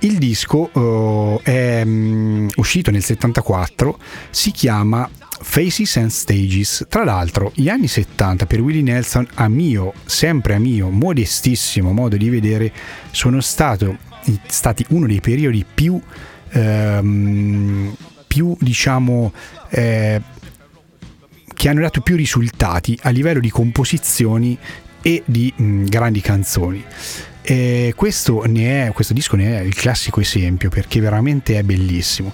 il 0.00 0.18
disco 0.18 0.70
uh, 0.72 1.40
è 1.42 1.82
um, 1.84 2.48
uscito 2.56 2.90
nel 2.90 3.02
74, 3.02 3.98
si 4.30 4.50
chiama 4.50 5.08
Faces 5.40 5.96
and 5.96 6.10
Stages. 6.10 6.86
Tra 6.88 7.04
l'altro, 7.04 7.52
gli 7.54 7.68
anni 7.68 7.88
70 7.88 8.46
per 8.46 8.60
Willie 8.60 8.82
Nelson, 8.82 9.26
a 9.34 9.48
mio, 9.48 9.92
sempre 10.04 10.54
a 10.54 10.58
mio, 10.58 10.90
modestissimo 10.90 11.92
modo 11.92 12.16
di 12.16 12.28
vedere, 12.28 12.72
sono 13.10 13.40
stato, 13.40 13.96
stati 14.46 14.84
uno 14.90 15.06
dei 15.06 15.20
periodi 15.20 15.64
più, 15.72 16.00
ehm, 16.50 17.96
più 18.26 18.56
diciamo, 18.60 19.32
eh, 19.70 20.20
che 21.54 21.68
hanno 21.68 21.80
dato 21.80 22.00
più 22.00 22.16
risultati 22.16 22.98
a 23.02 23.10
livello 23.10 23.40
di 23.40 23.50
composizioni 23.50 24.56
e 25.02 25.22
di 25.24 25.52
mh, 25.54 25.84
grandi 25.84 26.20
canzoni. 26.20 26.84
E 27.42 27.94
questo, 27.96 28.42
è, 28.42 28.90
questo 28.92 29.14
disco 29.14 29.34
ne 29.36 29.58
è 29.58 29.62
il 29.62 29.74
classico 29.74 30.20
esempio 30.20 30.68
perché 30.68 31.00
veramente 31.00 31.58
è 31.58 31.62
bellissimo. 31.62 32.32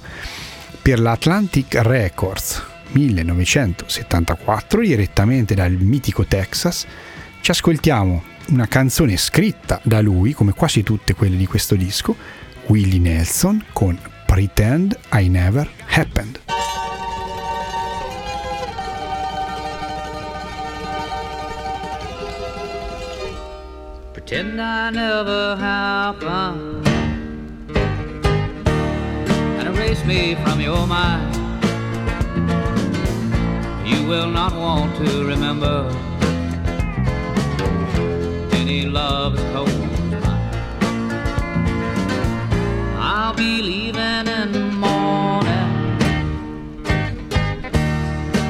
Per 0.83 0.99
l'Atlantic 1.01 1.77
Records 1.77 2.73
1974 2.95 4.81
direttamente 4.81 5.55
dal 5.55 5.73
mitico 5.73 6.25
Texas 6.25 6.87
ci 7.41 7.51
ascoltiamo 7.51 8.23
una 8.49 8.67
canzone 8.67 9.17
scritta 9.17 9.81
da 9.83 10.01
lui 10.01 10.33
come 10.33 10.53
quasi 10.53 10.83
tutte 10.83 11.15
quelle 11.15 11.37
di 11.37 11.47
questo 11.47 11.75
disco 11.75 12.17
Willie 12.69 12.99
Nelson 12.99 13.65
con 13.73 13.99
Pretend 14.25 14.99
I 15.13 15.29
Never 15.29 15.69
Happened. 15.89 16.41
Pretend 24.13 24.59
I 24.59 24.91
never 24.91 25.57
happened. 25.61 26.89
And 29.59 29.69
erase 29.69 30.03
me 30.07 30.35
from 30.43 30.61
your 30.61 30.87
mind 30.87 31.44
you 33.85 34.07
will 34.07 34.29
not 34.31 34.53
want 34.55 34.97
to 34.97 35.25
remember. 35.25 35.91
Any 38.53 38.87
love 38.87 39.35
is 39.35 39.45
cold 39.53 39.69
as. 39.69 40.25
I'll 42.99 43.35
be 43.35 43.61
leaving 43.61 44.27
in 44.27 44.53
the 44.53 44.61
morning 44.87 45.99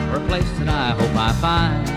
for 0.09 0.17
a 0.17 0.27
place 0.29 0.51
that 0.59 0.69
I 0.69 0.91
hope 0.99 1.17
I 1.17 1.33
find. 1.45 1.91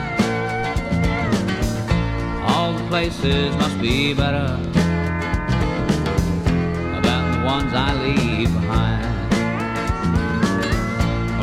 All 2.49 2.73
the 2.73 2.87
places 2.87 3.55
must 3.55 3.79
be 3.79 4.13
better 4.15 4.59
about 6.97 7.33
the 7.33 7.45
ones 7.45 7.73
I 7.73 7.93
leave 8.03 8.51
behind. 8.53 9.16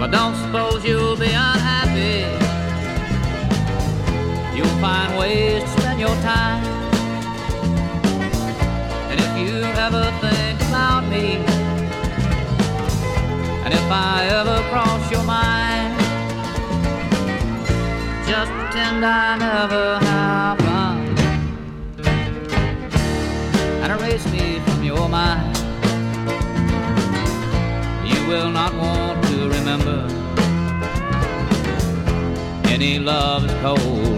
I 0.05 0.07
don't 0.07 0.37
suppose 0.37 0.85
you'll 0.85 1.17
be 1.17 1.29
unhappy. 1.29 2.29
You'll 4.55 4.79
find 4.79 5.19
ways 5.19 5.63
to 5.63 5.69
spend 5.81 5.99
your 5.99 6.15
time. 6.17 6.63
And 9.09 9.19
if 9.19 9.33
you 9.39 9.63
ever 9.63 10.05
think 10.21 10.61
about 10.69 11.09
me, 11.09 11.37
and 13.65 13.73
if 13.73 13.91
I 13.91 14.27
ever 14.29 14.61
cross 14.69 15.11
your 15.11 15.25
mind, 15.25 15.97
just 18.29 18.51
pretend 18.53 19.07
I 19.07 19.39
never 19.39 19.99
happened 20.05 21.19
and 23.83 23.93
erase 23.99 24.31
me 24.31 24.61
from 24.67 24.85
your 24.85 25.09
mind. 25.09 25.57
You 28.05 28.29
will 28.29 28.51
not 28.51 28.75
want 28.75 28.94
remember 29.77 30.07
any 32.69 32.99
love 32.99 33.45
is 33.45 33.53
cold 33.61 34.14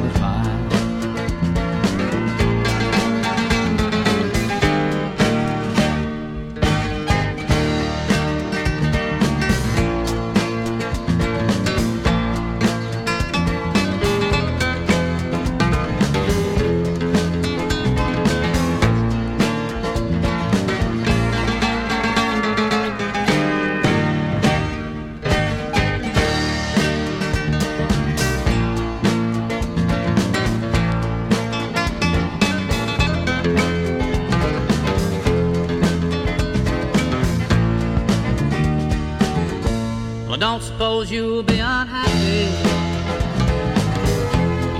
don't 41.06 41.16
you'll 41.16 41.42
be 41.42 41.58
unhappy. 41.58 42.48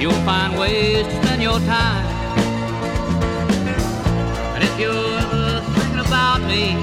You'll 0.00 0.24
find 0.24 0.58
ways 0.58 1.06
to 1.06 1.22
spend 1.22 1.42
your 1.42 1.58
time. 1.60 2.06
And 4.54 4.64
if 4.64 4.78
you're 4.78 4.92
ever 4.92 5.60
thinking 5.74 6.00
about 6.00 6.40
me, 6.42 6.74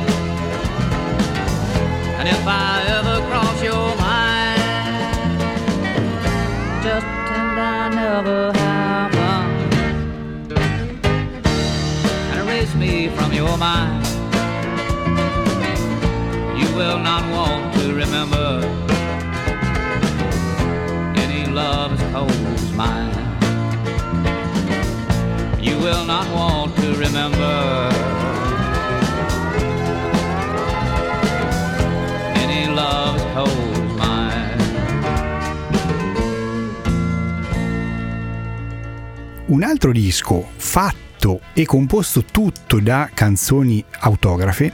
and 2.17 2.27
if 2.27 2.47
I 2.47 2.83
ever 2.97 3.21
cross 3.27 3.63
your 3.63 3.95
mind, 3.97 4.61
just 6.83 7.05
pretend 7.05 7.59
I 7.59 7.89
never 7.89 8.51
happened. 8.53 9.73
And 12.31 12.47
erase 12.47 12.73
me 12.75 13.09
from 13.09 13.33
your 13.33 13.57
mind 13.57 13.92
will 25.83 26.05
not 26.05 26.25
want 26.29 26.73
to 26.77 26.95
remember 26.95 27.89
any 32.35 32.73
love 32.73 33.21
cold 33.33 33.75
as 33.75 33.91
mine. 33.97 34.55
Un 39.47 39.63
altro 39.63 39.91
disco 39.91 40.51
fatto 40.55 41.41
e 41.53 41.65
composto 41.65 42.23
tutto 42.23 42.79
da 42.79 43.09
canzoni 43.13 43.83
autografe 43.99 44.73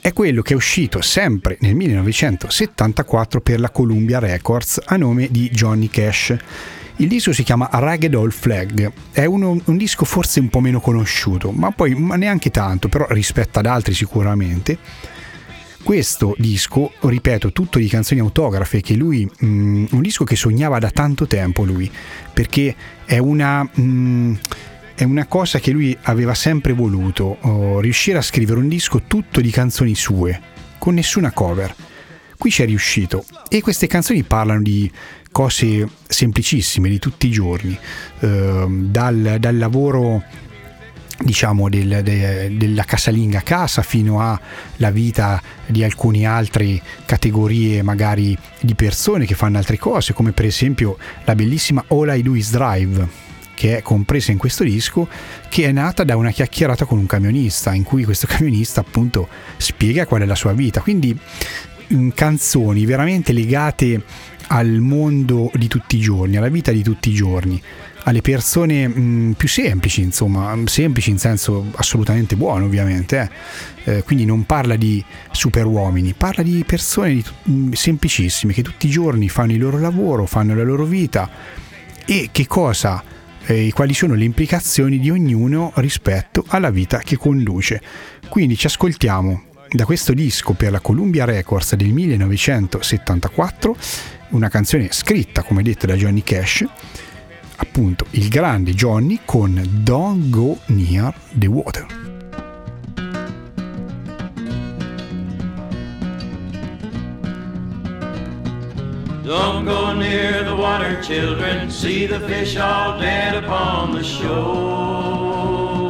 è 0.00 0.12
quello 0.12 0.42
che 0.42 0.54
è 0.54 0.56
uscito 0.56 1.00
sempre 1.00 1.56
nel 1.60 1.76
1974 1.76 3.40
per 3.40 3.60
la 3.60 3.70
Columbia 3.70 4.18
Records 4.18 4.80
a 4.84 4.96
nome 4.96 5.28
di 5.30 5.48
Johnny 5.50 5.86
Cash. 5.86 6.36
Il 6.96 7.08
disco 7.08 7.32
si 7.32 7.42
chiama 7.42 7.68
Ragged 7.72 8.14
Old 8.14 8.32
Flag, 8.32 8.92
è 9.12 9.24
uno, 9.24 9.60
un 9.64 9.76
disco 9.76 10.04
forse 10.04 10.40
un 10.40 10.48
po' 10.48 10.60
meno 10.60 10.80
conosciuto, 10.80 11.50
ma 11.50 11.70
poi 11.70 11.94
ma 11.94 12.16
neanche 12.16 12.50
tanto, 12.50 12.88
però 12.88 13.06
rispetto 13.08 13.58
ad 13.58 13.66
altri 13.66 13.94
sicuramente. 13.94 14.78
Questo 15.82 16.34
disco, 16.38 16.92
ripeto, 17.00 17.50
tutto 17.50 17.78
di 17.78 17.88
canzoni 17.88 18.20
autografe, 18.20 18.80
che 18.80 18.94
lui, 18.94 19.28
mm, 19.44 19.86
un 19.90 20.00
disco 20.00 20.22
che 20.22 20.36
sognava 20.36 20.78
da 20.78 20.90
tanto 20.90 21.26
tempo 21.26 21.64
lui, 21.64 21.90
perché 22.32 22.74
è 23.04 23.18
una... 23.18 23.68
Mm, 23.80 24.34
è 24.94 25.04
una 25.04 25.26
cosa 25.26 25.58
che 25.58 25.72
lui 25.72 25.96
aveva 26.02 26.34
sempre 26.34 26.74
voluto, 26.74 27.38
oh, 27.40 27.80
riuscire 27.80 28.18
a 28.18 28.22
scrivere 28.22 28.60
un 28.60 28.68
disco 28.68 29.02
tutto 29.08 29.40
di 29.40 29.50
canzoni 29.50 29.94
sue, 29.96 30.40
con 30.78 30.94
nessuna 30.94 31.32
cover. 31.32 31.74
Qui 32.38 32.50
ci 32.50 32.62
è 32.62 32.66
riuscito 32.66 33.24
e 33.48 33.62
queste 33.62 33.86
canzoni 33.86 34.22
parlano 34.22 34.62
di 34.62 34.88
cose 35.32 35.88
semplicissime, 36.06 36.88
di 36.88 36.98
tutti 36.98 37.26
i 37.26 37.30
giorni, 37.30 37.76
eh, 38.20 38.66
dal, 38.68 39.36
dal 39.40 39.56
lavoro 39.56 40.22
diciamo 41.18 41.68
del, 41.68 42.00
de, 42.02 42.56
della 42.56 42.84
casalinga 42.84 43.38
a 43.38 43.42
casa 43.42 43.82
fino 43.82 44.20
alla 44.20 44.90
vita 44.90 45.40
di 45.66 45.84
alcune 45.84 46.26
altre 46.26 46.80
categorie 47.04 47.82
magari 47.82 48.36
di 48.60 48.74
persone 48.74 49.24
che 49.24 49.34
fanno 49.34 49.58
altre 49.58 49.78
cose 49.78 50.12
come 50.14 50.32
per 50.32 50.46
esempio 50.46 50.96
la 51.24 51.34
bellissima 51.34 51.84
All 51.88 52.16
I 52.16 52.22
Do 52.22 52.34
Is 52.34 52.50
Drive 52.50 53.30
che 53.54 53.76
è 53.76 53.82
compresa 53.82 54.32
in 54.32 54.38
questo 54.38 54.64
disco, 54.64 55.06
che 55.48 55.66
è 55.66 55.72
nata 55.72 56.02
da 56.02 56.16
una 56.16 56.30
chiacchierata 56.30 56.84
con 56.84 56.98
un 56.98 57.06
camionista, 57.06 57.72
in 57.74 57.84
cui 57.84 58.02
questo 58.02 58.26
camionista 58.28 58.80
appunto 58.80 59.28
spiega 59.56 60.04
qual 60.04 60.22
è 60.22 60.24
la 60.24 60.34
sua 60.34 60.52
vita. 60.52 60.80
Quindi 60.80 61.16
canzoni 62.14 62.84
veramente 62.86 63.32
legate 63.32 64.02
al 64.48 64.80
mondo 64.80 65.50
di 65.54 65.68
tutti 65.68 65.96
i 65.96 66.00
giorni, 66.00 66.36
alla 66.36 66.48
vita 66.48 66.72
di 66.72 66.82
tutti 66.82 67.10
i 67.10 67.14
giorni, 67.14 67.60
alle 68.04 68.20
persone 68.20 68.88
mh, 68.88 69.34
più 69.36 69.48
semplici, 69.48 70.02
insomma, 70.02 70.56
semplici 70.64 71.10
in 71.10 71.18
senso 71.18 71.66
assolutamente 71.74 72.36
buono 72.36 72.64
ovviamente, 72.64 73.20
eh. 73.20 73.70
Eh, 73.84 74.02
quindi 74.04 74.24
non 74.24 74.46
parla 74.46 74.76
di 74.76 75.04
superuomini, 75.32 76.14
parla 76.16 76.44
di 76.44 76.62
persone 76.64 77.14
di, 77.14 77.24
mh, 77.42 77.72
semplicissime 77.72 78.52
che 78.52 78.62
tutti 78.62 78.86
i 78.86 78.90
giorni 78.90 79.28
fanno 79.28 79.52
il 79.52 79.58
loro 79.58 79.78
lavoro, 79.78 80.24
fanno 80.26 80.54
la 80.54 80.62
loro 80.62 80.84
vita 80.84 81.28
e 82.04 82.28
che 82.30 82.46
cosa 82.46 83.02
e 83.44 83.72
quali 83.74 83.92
sono 83.92 84.14
le 84.14 84.24
implicazioni 84.24 85.00
di 85.00 85.10
ognuno 85.10 85.72
rispetto 85.76 86.44
alla 86.48 86.70
vita 86.70 86.98
che 86.98 87.16
conduce. 87.16 87.80
Quindi 88.28 88.56
ci 88.56 88.66
ascoltiamo 88.66 89.50
da 89.72 89.84
questo 89.86 90.12
disco 90.12 90.52
per 90.52 90.70
la 90.70 90.80
Columbia 90.80 91.24
Records 91.24 91.74
del 91.76 91.92
1974, 91.92 93.76
una 94.30 94.48
canzone 94.48 94.88
scritta, 94.92 95.42
come 95.42 95.62
detto, 95.62 95.86
da 95.86 95.94
Johnny 95.94 96.22
Cash, 96.22 96.64
appunto 97.56 98.04
il 98.10 98.28
grande 98.28 98.74
Johnny 98.74 99.20
con 99.24 99.60
Don't 99.82 100.28
Go 100.28 100.58
Near 100.66 101.14
the 101.32 101.46
Water. 101.46 101.86
Don't 109.24 109.64
go 109.64 109.94
near 109.94 110.44
the 110.44 110.54
water, 110.54 111.00
children. 111.00 111.70
See 111.70 112.06
the 112.06 112.20
fish 112.20 112.56
all 112.56 112.98
dead 112.98 113.42
upon 113.42 113.94
the 113.94 114.02
shore. 114.02 115.81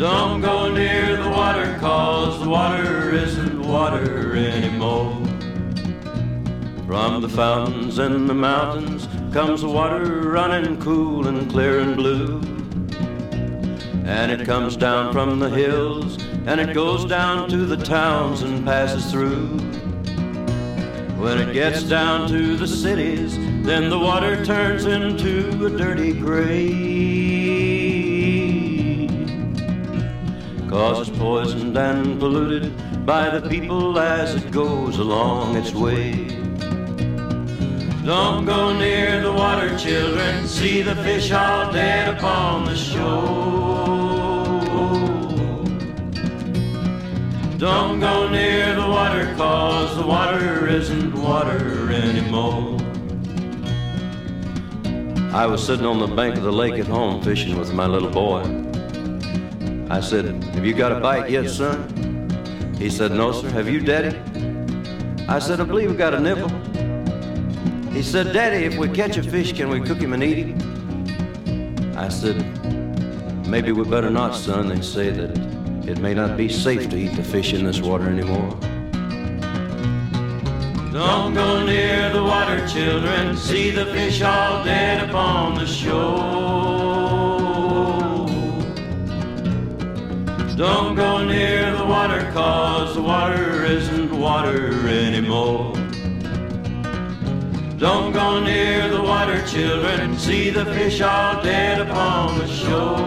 Don't 0.00 0.40
go 0.40 0.72
near 0.72 1.22
the 1.22 1.28
water, 1.28 1.76
cause 1.78 2.42
the 2.42 2.48
water 2.48 3.14
isn't 3.14 3.60
water 3.60 4.34
anymore. 4.34 5.12
From 6.86 7.20
the 7.20 7.28
fountains 7.28 7.98
in 7.98 8.26
the 8.26 8.32
mountains 8.32 9.06
comes 9.30 9.60
the 9.60 9.68
water 9.68 10.22
running 10.22 10.80
cool 10.80 11.26
and 11.26 11.50
clear 11.50 11.80
and 11.80 11.96
blue. 11.96 12.40
And 14.06 14.32
it 14.32 14.46
comes 14.46 14.74
down 14.74 15.12
from 15.12 15.38
the 15.38 15.50
hills 15.50 16.16
and 16.46 16.58
it 16.62 16.72
goes 16.72 17.04
down 17.04 17.50
to 17.50 17.66
the 17.66 17.76
towns 17.76 18.40
and 18.40 18.64
passes 18.64 19.12
through. 19.12 19.48
When 21.20 21.36
it 21.42 21.52
gets 21.52 21.82
down 21.82 22.26
to 22.30 22.56
the 22.56 22.66
cities, 22.66 23.36
then 23.66 23.90
the 23.90 23.98
water 23.98 24.42
turns 24.46 24.86
into 24.86 25.66
a 25.66 25.68
dirty 25.68 26.14
gray. 26.14 27.19
Cause 30.70 31.08
it's 31.08 31.18
poisoned 31.18 31.76
and 31.76 32.20
polluted 32.20 32.72
by 33.04 33.28
the 33.28 33.48
people 33.48 33.98
as 33.98 34.36
it 34.36 34.52
goes 34.52 34.98
along 34.98 35.56
its 35.56 35.74
way. 35.74 36.28
Don't 38.04 38.44
go 38.44 38.72
near 38.78 39.20
the 39.20 39.32
water, 39.32 39.76
children. 39.76 40.46
See 40.46 40.82
the 40.82 40.94
fish 40.94 41.32
all 41.32 41.72
dead 41.72 42.14
upon 42.16 42.66
the 42.66 42.76
shore. 42.76 43.80
Don't 47.58 47.98
go 47.98 48.28
near 48.28 48.76
the 48.76 48.86
water, 48.86 49.34
cause 49.34 49.96
the 49.96 50.06
water 50.06 50.68
isn't 50.68 51.12
water 51.20 51.90
anymore. 51.90 52.78
I 55.34 55.46
was 55.46 55.66
sitting 55.66 55.84
on 55.84 55.98
the 55.98 56.06
bank 56.06 56.36
of 56.36 56.44
the 56.44 56.52
lake 56.52 56.78
at 56.78 56.86
home 56.86 57.20
fishing 57.22 57.58
with 57.58 57.72
my 57.72 57.86
little 57.86 58.10
boy. 58.10 58.59
I 59.90 59.98
said, 59.98 60.44
Have 60.54 60.64
you 60.64 60.72
got 60.72 60.92
a 60.92 61.00
bite 61.00 61.30
yet, 61.30 61.50
son? 61.50 62.76
He 62.78 62.88
said, 62.88 63.10
No, 63.10 63.32
sir. 63.32 63.50
Have 63.50 63.68
you, 63.68 63.80
Daddy? 63.80 64.16
I 65.28 65.40
said, 65.40 65.60
I 65.60 65.64
believe 65.64 65.90
we 65.90 65.96
got 65.96 66.14
a 66.14 66.20
nibble. 66.20 66.48
He 67.90 68.00
said, 68.00 68.32
Daddy, 68.32 68.64
if 68.66 68.78
we 68.78 68.88
catch 68.88 69.16
a 69.16 69.22
fish, 69.22 69.52
can 69.52 69.68
we 69.68 69.80
cook 69.80 69.98
him 69.98 70.12
and 70.12 70.22
eat 70.22 70.46
him? 70.46 71.98
I 71.98 72.08
said, 72.08 72.36
Maybe 73.48 73.72
we 73.72 73.82
better 73.82 74.10
not, 74.10 74.36
son. 74.36 74.68
They 74.68 74.80
say 74.80 75.10
that 75.10 75.36
it 75.88 75.98
may 75.98 76.14
not 76.14 76.36
be 76.36 76.48
safe 76.48 76.88
to 76.90 76.96
eat 76.96 77.16
the 77.16 77.24
fish 77.24 77.52
in 77.52 77.64
this 77.64 77.80
water 77.80 78.08
anymore. 78.08 78.56
Don't 80.92 81.34
go 81.34 81.66
near 81.66 82.12
the 82.12 82.22
water, 82.22 82.64
children. 82.68 83.36
See 83.36 83.70
the 83.70 83.86
fish 83.86 84.22
all 84.22 84.62
dead 84.62 85.10
upon 85.10 85.56
the 85.56 85.66
shore. 85.66 87.39
Don't 90.60 90.94
go 90.94 91.24
near 91.24 91.74
the 91.74 91.86
water, 91.86 92.30
cause 92.32 92.94
the 92.94 93.00
water 93.00 93.64
isn't 93.64 94.12
water 94.12 94.86
anymore. 94.88 95.72
Don't 97.78 98.12
go 98.12 98.44
near 98.44 98.90
the 98.90 99.00
water, 99.00 99.40
children. 99.46 100.18
See 100.18 100.50
the 100.50 100.66
fish 100.66 101.00
all 101.00 101.42
dead 101.42 101.80
upon 101.80 102.36
the 102.40 102.46
shore. 102.46 102.98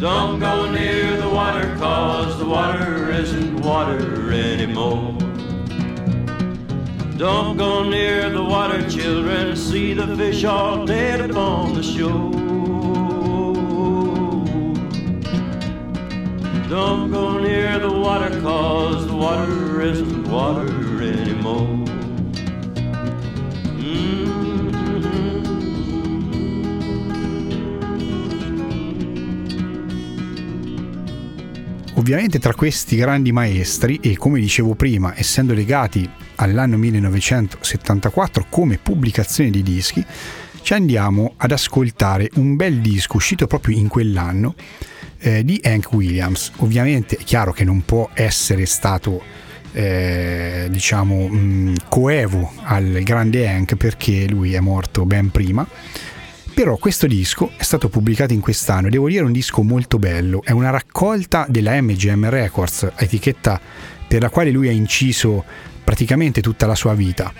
Don't 0.00 0.40
go 0.40 0.68
near 0.72 1.16
the 1.16 1.30
water, 1.30 1.76
cause 1.78 2.40
the 2.40 2.44
water 2.44 3.12
isn't 3.12 3.60
water 3.60 4.32
anymore. 4.32 5.16
Don't 7.18 7.56
go 7.56 7.88
near 7.88 8.30
the 8.30 8.42
water, 8.42 8.82
children. 8.90 9.54
See 9.54 9.94
the 9.94 10.08
fish 10.16 10.42
all 10.42 10.84
dead 10.84 11.30
upon 11.30 11.74
the 11.74 11.84
shore. 11.84 12.41
Don't 16.72 17.10
go 17.10 17.36
near 17.36 17.78
the 17.78 17.86
water, 17.86 18.30
cause 18.40 19.06
the 19.06 19.12
water 19.12 19.82
isn't 19.82 20.26
water 20.26 20.66
anymore. 21.02 21.82
Ovviamente 31.96 32.38
tra 32.38 32.54
questi 32.54 32.96
grandi 32.96 33.32
maestri 33.32 34.00
e 34.02 34.16
come 34.16 34.40
dicevo 34.40 34.74
prima, 34.74 35.12
essendo 35.14 35.52
legati 35.52 36.08
all'anno 36.36 36.78
1974 36.78 38.46
come 38.48 38.78
pubblicazione 38.78 39.50
di 39.50 39.62
dischi, 39.62 40.02
ci 40.62 40.72
andiamo 40.72 41.34
ad 41.36 41.50
ascoltare 41.50 42.30
un 42.36 42.56
bel 42.56 42.80
disco 42.80 43.18
uscito 43.18 43.46
proprio 43.46 43.76
in 43.76 43.88
quell'anno 43.88 44.54
eh, 45.22 45.44
di 45.44 45.60
Hank 45.64 45.92
Williams. 45.92 46.52
Ovviamente 46.58 47.16
è 47.16 47.22
chiaro 47.24 47.52
che 47.52 47.64
non 47.64 47.84
può 47.84 48.10
essere 48.12 48.66
stato 48.66 49.22
eh, 49.72 50.66
diciamo 50.70 51.28
mh, 51.28 51.74
coevo 51.88 52.52
al 52.64 53.00
grande 53.02 53.48
Hank 53.48 53.76
perché 53.76 54.28
lui 54.28 54.52
è 54.52 54.60
morto 54.60 55.06
ben 55.06 55.30
prima 55.30 55.66
però 56.54 56.76
questo 56.76 57.06
disco 57.06 57.52
è 57.56 57.62
stato 57.62 57.88
pubblicato 57.88 58.34
in 58.34 58.40
quest'anno 58.40 58.90
devo 58.90 59.08
dire 59.08 59.22
è 59.22 59.24
un 59.24 59.32
disco 59.32 59.62
molto 59.62 59.98
bello, 59.98 60.42
è 60.44 60.50
una 60.50 60.68
raccolta 60.68 61.46
della 61.48 61.80
MGM 61.80 62.28
Records, 62.28 62.92
etichetta 62.94 63.58
per 64.06 64.20
la 64.20 64.28
quale 64.28 64.50
lui 64.50 64.68
ha 64.68 64.72
inciso 64.72 65.44
praticamente 65.82 66.42
tutta 66.42 66.66
la 66.66 66.74
sua 66.74 66.92
vita 66.94 67.32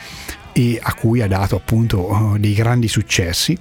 e 0.53 0.79
a 0.83 0.95
cui 0.95 1.21
ha 1.21 1.27
dato 1.27 1.57
appunto 1.57 2.37
dei 2.39 2.55
grandi 2.55 2.89
successi. 2.89 3.57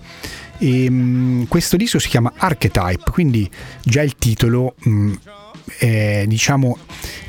E, 0.63 0.89
mh, 0.91 1.47
questo 1.47 1.75
disco 1.75 1.97
si 1.97 2.07
chiama 2.07 2.33
Archetype, 2.37 3.09
quindi 3.09 3.49
già 3.83 4.03
il 4.03 4.15
titolo 4.15 4.75
mh, 4.77 5.13
è, 5.79 6.25
diciamo 6.27 6.77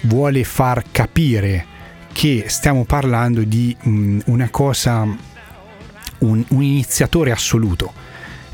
vuole 0.02 0.44
far 0.44 0.84
capire 0.90 1.64
che 2.12 2.44
stiamo 2.48 2.84
parlando 2.84 3.42
di 3.42 3.74
mh, 3.80 4.18
una 4.26 4.50
cosa 4.50 5.00
un, 6.18 6.44
un 6.46 6.62
iniziatore 6.62 7.30
assoluto 7.30 7.92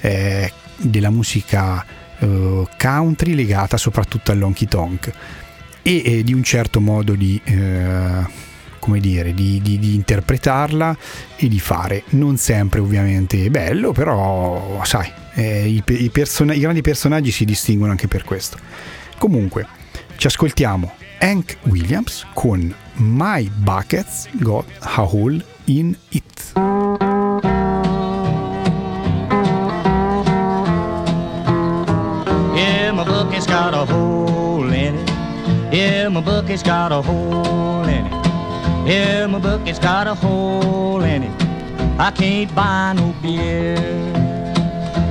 eh, 0.01 0.53
della 0.77 1.11
musica 1.11 1.85
eh, 2.19 2.69
country 2.79 3.35
legata 3.35 3.77
soprattutto 3.77 4.31
all'honky 4.31 4.67
tonk 4.67 5.13
e 5.83 6.03
eh, 6.05 6.23
di 6.23 6.33
un 6.33 6.45
certo 6.45 6.81
modo 6.81 7.15
di, 7.15 7.41
eh, 7.43 8.47
come 8.79 9.01
dire, 9.01 9.35
di, 9.35 9.61
di, 9.63 9.79
di, 9.79 9.95
interpretarla 9.95 10.97
e 11.37 11.49
di 11.49 11.61
fare. 11.61 12.05
Non 12.11 12.37
sempre 12.37 12.81
ovviamente 12.81 13.51
bello, 13.51 13.93
però 13.93 14.81
sai, 14.85 15.11
eh, 15.35 15.69
i, 15.69 15.83
i, 15.87 16.11
person- 16.11 16.53
i 16.53 16.59
grandi 16.59 16.81
personaggi 16.81 17.31
si 17.31 17.45
distinguono 17.45 17.93
anche 17.93 18.09
per 18.09 18.25
questo. 18.25 18.59
Comunque, 19.19 19.67
ci 20.17 20.27
ascoltiamo 20.27 20.93
Hank 21.19 21.59
Williams 21.65 22.27
con 22.33 22.75
My 22.95 23.49
Buckets 23.49 24.29
Got 24.33 24.67
a 24.81 25.03
Hole 25.03 25.45
in 25.65 25.97
It. 26.11 26.53
bucket's 33.39 33.47
got 33.47 33.75
a 33.75 33.85
hole 33.85 34.73
in 34.73 34.97
it. 34.97 35.11
Yeah, 35.73 36.09
my 36.09 36.21
bucket's 36.21 36.63
got 36.63 36.93
a 36.93 37.01
hole 37.01 37.85
in 37.85 38.07
it. 38.07 38.18
Yeah, 38.89 39.27
my 39.27 39.39
bucket's 39.39 39.79
got 39.79 40.07
a 40.07 40.15
hole 40.15 41.03
in 41.03 41.23
it. 41.23 41.43
I 42.01 42.11
can't 42.11 42.55
buy 42.55 42.95
no 42.95 43.15
beer. 43.21 43.77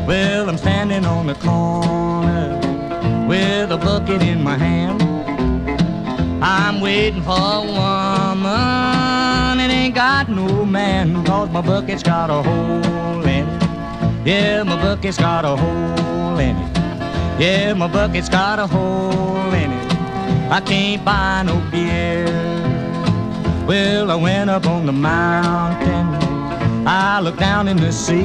Well, 0.07 0.49
I'm 0.49 0.57
standing 0.57 1.05
on 1.05 1.27
the 1.27 1.35
corner 1.35 2.57
with 3.27 3.71
a 3.71 3.77
bucket 3.77 4.23
in 4.23 4.41
my 4.41 4.57
hand. 4.57 5.03
I'm 6.43 6.81
waiting 6.81 7.21
for 7.21 7.37
a 7.37 7.61
woman 7.61 9.59
and 9.59 9.71
ain't 9.71 9.93
got 9.93 10.27
no 10.27 10.65
man 10.65 11.23
cause 11.23 11.51
my 11.51 11.61
bucket's 11.61 12.01
got 12.01 12.31
a 12.31 12.41
hole 12.41 13.27
in 13.27 13.47
it. 13.47 13.63
Yeah, 14.25 14.63
my 14.63 14.81
bucket's 14.81 15.19
got 15.19 15.45
a 15.45 15.55
hole 15.55 16.39
in 16.39 16.55
it. 16.55 16.77
Yeah, 17.39 17.73
my 17.75 17.87
bucket's 17.87 18.27
got 18.27 18.57
a 18.57 18.65
hole 18.65 19.53
in 19.53 19.71
it. 19.71 19.93
I 20.51 20.61
can't 20.61 21.05
buy 21.05 21.43
no 21.43 21.61
beer. 21.69 22.66
Well, 23.67 24.09
I 24.11 24.15
went 24.15 24.49
up 24.49 24.65
on 24.65 24.85
the 24.85 24.93
mountain. 24.93 26.07
I 26.87 27.19
looked 27.19 27.39
down 27.39 27.67
in 27.67 27.75
the 27.75 27.91
sea. 27.91 28.23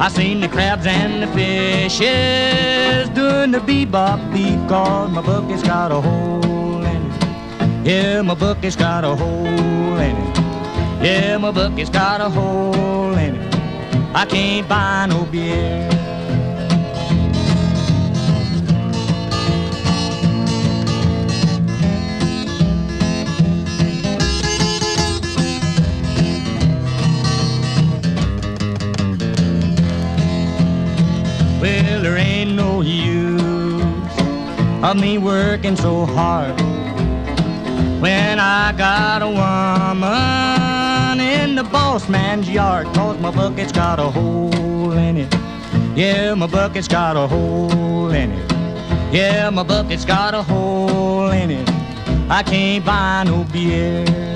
I 0.00 0.08
seen 0.08 0.40
the 0.40 0.48
crabs 0.48 0.86
and 0.86 1.22
the 1.22 1.28
fishes 1.28 3.08
doing 3.10 3.52
the 3.52 3.60
bebop 3.60 4.32
beat. 4.32 4.58
Cause 4.68 5.12
my 5.12 5.22
bucket's 5.22 5.62
got 5.62 5.92
a 5.92 6.00
hole 6.00 6.84
in 6.84 7.12
it. 7.12 7.86
Yeah, 7.86 8.22
my 8.22 8.34
bucket's 8.34 8.74
got 8.74 9.04
a 9.04 9.14
hole 9.14 9.98
in 9.98 10.16
it. 10.16 10.38
Yeah, 11.04 11.38
my 11.38 11.52
bucket's 11.52 11.90
got 11.90 12.20
a 12.20 12.28
hole 12.28 13.16
in 13.16 13.36
it. 13.36 13.54
I 14.16 14.26
can't 14.26 14.68
buy 14.68 15.06
no 15.08 15.26
beer. 15.26 15.99
Use 32.82 33.40
of 34.82 34.96
me 34.96 35.18
working 35.18 35.76
so 35.76 36.06
hard 36.06 36.58
when 38.00 38.38
I 38.38 38.72
got 38.72 39.22
a 39.22 39.28
woman 39.28 41.20
in 41.20 41.54
the 41.54 41.64
boss 41.64 42.08
man's 42.08 42.48
yard. 42.48 42.86
Cause 42.94 43.18
my 43.18 43.30
bucket's 43.30 43.72
got 43.72 43.98
a 43.98 44.10
hole 44.10 44.92
in 44.92 45.16
it. 45.18 45.34
Yeah, 45.96 46.34
my 46.34 46.46
bucket's 46.46 46.88
got 46.88 47.16
a 47.16 47.26
hole 47.26 48.10
in 48.10 48.30
it. 48.30 48.52
Yeah, 49.12 49.50
my 49.50 49.62
bucket's 49.62 50.04
got 50.04 50.34
a 50.34 50.42
hole 50.42 51.30
in 51.30 51.50
it. 51.50 51.68
I 52.30 52.42
can't 52.42 52.84
buy 52.84 53.24
no 53.24 53.44
beer. 53.44 54.29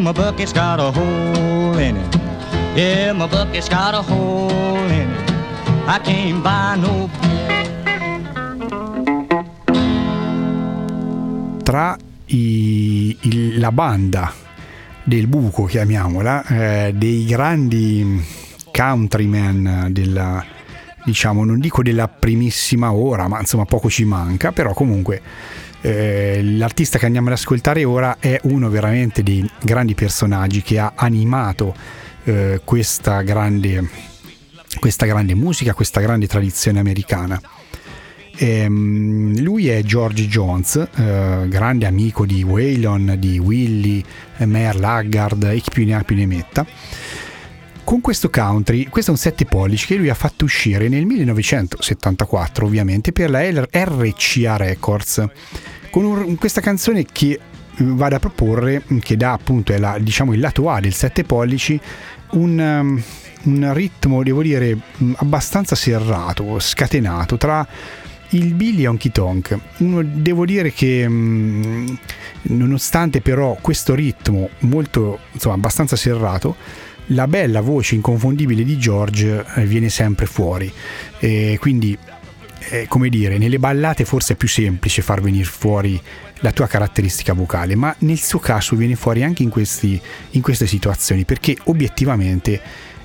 My 0.00 0.12
bucket's 0.12 0.52
got 0.52 0.80
a 0.80 0.90
hole 0.90 1.78
in 1.78 1.96
it. 1.96 2.16
Yeah, 2.74 3.12
my 3.12 3.26
bucket's 3.26 3.68
got 3.68 3.94
a 3.94 4.00
hole 4.02 4.88
in 4.90 5.10
it. 5.10 5.30
I 5.86 5.98
can't 6.02 6.42
buy 6.42 6.76
no 6.76 7.08
tra 11.62 11.96
i- 12.26 13.16
il- 13.20 13.58
la 13.58 13.70
banda 13.72 14.32
del 15.04 15.26
buco, 15.26 15.64
chiamiamola, 15.64 16.44
eh, 16.46 16.92
dei 16.94 17.24
grandi 17.26 18.24
countryman 18.72 19.88
della, 19.90 20.44
diciamo, 21.04 21.44
non 21.44 21.58
dico 21.60 21.82
della 21.82 22.08
primissima 22.08 22.92
ora, 22.92 23.28
ma 23.28 23.38
insomma 23.40 23.64
poco 23.66 23.90
ci 23.90 24.04
manca, 24.04 24.52
però 24.52 24.72
comunque 24.72 25.20
eh, 25.80 26.40
l'artista 26.42 26.98
che 26.98 27.06
andiamo 27.06 27.28
ad 27.28 27.34
ascoltare 27.34 27.84
ora 27.84 28.16
è 28.18 28.38
uno 28.44 28.68
veramente 28.68 29.22
dei 29.22 29.48
grandi 29.62 29.94
personaggi 29.94 30.62
che 30.62 30.78
ha 30.78 30.92
animato 30.94 31.74
eh, 32.24 32.60
questa 32.64 33.22
grande 33.22 34.08
questa 34.78 35.06
grande 35.06 35.34
musica, 35.34 35.74
questa 35.74 36.00
grande 36.00 36.26
tradizione 36.26 36.78
americana. 36.78 37.40
Ehm, 38.36 39.40
lui 39.42 39.68
è 39.68 39.82
George 39.82 40.26
Jones, 40.26 40.76
eh, 40.76 41.46
grande 41.48 41.86
amico 41.86 42.24
di 42.24 42.42
Waylon, 42.42 43.16
di 43.18 43.38
Willie, 43.38 44.02
eh, 44.36 44.46
Merle 44.46 44.86
Haggard 44.86 45.42
e 45.42 45.60
chi 45.60 45.70
più 45.70 45.84
ne 45.84 45.94
ha 45.94 46.02
più 46.02 46.16
ne 46.16 46.26
metta. 46.26 46.66
Con 47.90 48.00
questo 48.00 48.30
country, 48.30 48.86
questo 48.86 49.10
è 49.10 49.14
un 49.14 49.18
7 49.18 49.46
pollici 49.46 49.86
che 49.86 49.96
lui 49.96 50.10
ha 50.10 50.14
fatto 50.14 50.44
uscire 50.44 50.86
nel 50.86 51.06
1974, 51.06 52.64
ovviamente, 52.64 53.10
per 53.10 53.30
la 53.30 53.40
RCA 53.42 54.56
Records, 54.56 55.26
con 55.90 56.04
un- 56.04 56.36
questa 56.36 56.60
canzone 56.60 57.04
che 57.04 57.30
eh, 57.32 57.40
vado 57.78 58.14
a 58.14 58.20
proporre, 58.20 58.84
che 59.00 59.16
dà 59.16 59.32
appunto 59.32 59.76
la- 59.76 59.98
diciamo 59.98 60.32
il 60.34 60.38
lato 60.38 60.70
A 60.70 60.78
del 60.78 60.94
7 60.94 61.24
pollici, 61.24 61.80
un, 62.34 62.60
um, 62.60 63.02
un 63.52 63.74
ritmo, 63.74 64.22
devo 64.22 64.42
dire, 64.42 64.78
abbastanza 65.16 65.74
serrato, 65.74 66.60
scatenato 66.60 67.38
tra 67.38 67.66
il 68.28 68.54
Billy 68.54 68.86
Honky 68.86 69.10
Tonk. 69.10 69.58
Uno, 69.78 70.04
devo 70.04 70.44
dire 70.44 70.72
che 70.72 71.08
mh, 71.08 71.98
nonostante 72.42 73.20
però 73.20 73.58
questo 73.60 73.96
ritmo 73.96 74.48
molto, 74.60 75.18
insomma, 75.32 75.56
abbastanza 75.56 75.96
serrato, 75.96 76.54
la 77.10 77.26
bella 77.26 77.60
voce 77.60 77.94
inconfondibile 77.94 78.64
di 78.64 78.78
George 78.78 79.44
eh, 79.56 79.64
viene 79.64 79.88
sempre 79.88 80.26
fuori. 80.26 80.72
E 81.18 81.56
quindi, 81.60 81.96
eh, 82.70 82.86
come 82.88 83.08
dire, 83.08 83.38
nelle 83.38 83.58
ballate 83.58 84.04
forse 84.04 84.34
è 84.34 84.36
più 84.36 84.48
semplice 84.48 85.02
far 85.02 85.20
venire 85.20 85.44
fuori 85.44 86.00
la 86.42 86.52
tua 86.52 86.66
caratteristica 86.66 87.32
vocale, 87.32 87.74
ma 87.74 87.94
nel 87.98 88.18
suo 88.18 88.38
caso 88.38 88.74
viene 88.76 88.96
fuori 88.96 89.22
anche 89.22 89.42
in, 89.42 89.50
questi, 89.50 90.00
in 90.30 90.40
queste 90.40 90.66
situazioni, 90.66 91.24
perché 91.24 91.56
obiettivamente 91.64 92.60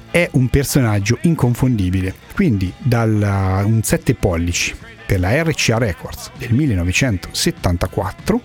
è 0.10 0.30
un 0.34 0.48
personaggio 0.48 1.18
inconfondibile. 1.22 2.14
Quindi, 2.34 2.72
dal 2.78 3.64
un 3.66 3.84
7 3.84 4.16
pollici 4.16 4.74
per 5.06 5.20
la 5.20 5.44
RCA 5.44 5.78
Records 5.78 6.32
del 6.38 6.54
1974, 6.54 8.42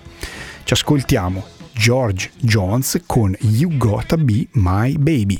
ci 0.63 0.73
ascoltiamo 0.73 1.59
George 1.75 2.31
Jones 2.45 2.97
con 3.07 3.35
You 3.39 3.69
Gotta 3.77 4.17
Be 4.17 4.47
My 4.53 4.95
Baby. 4.99 5.39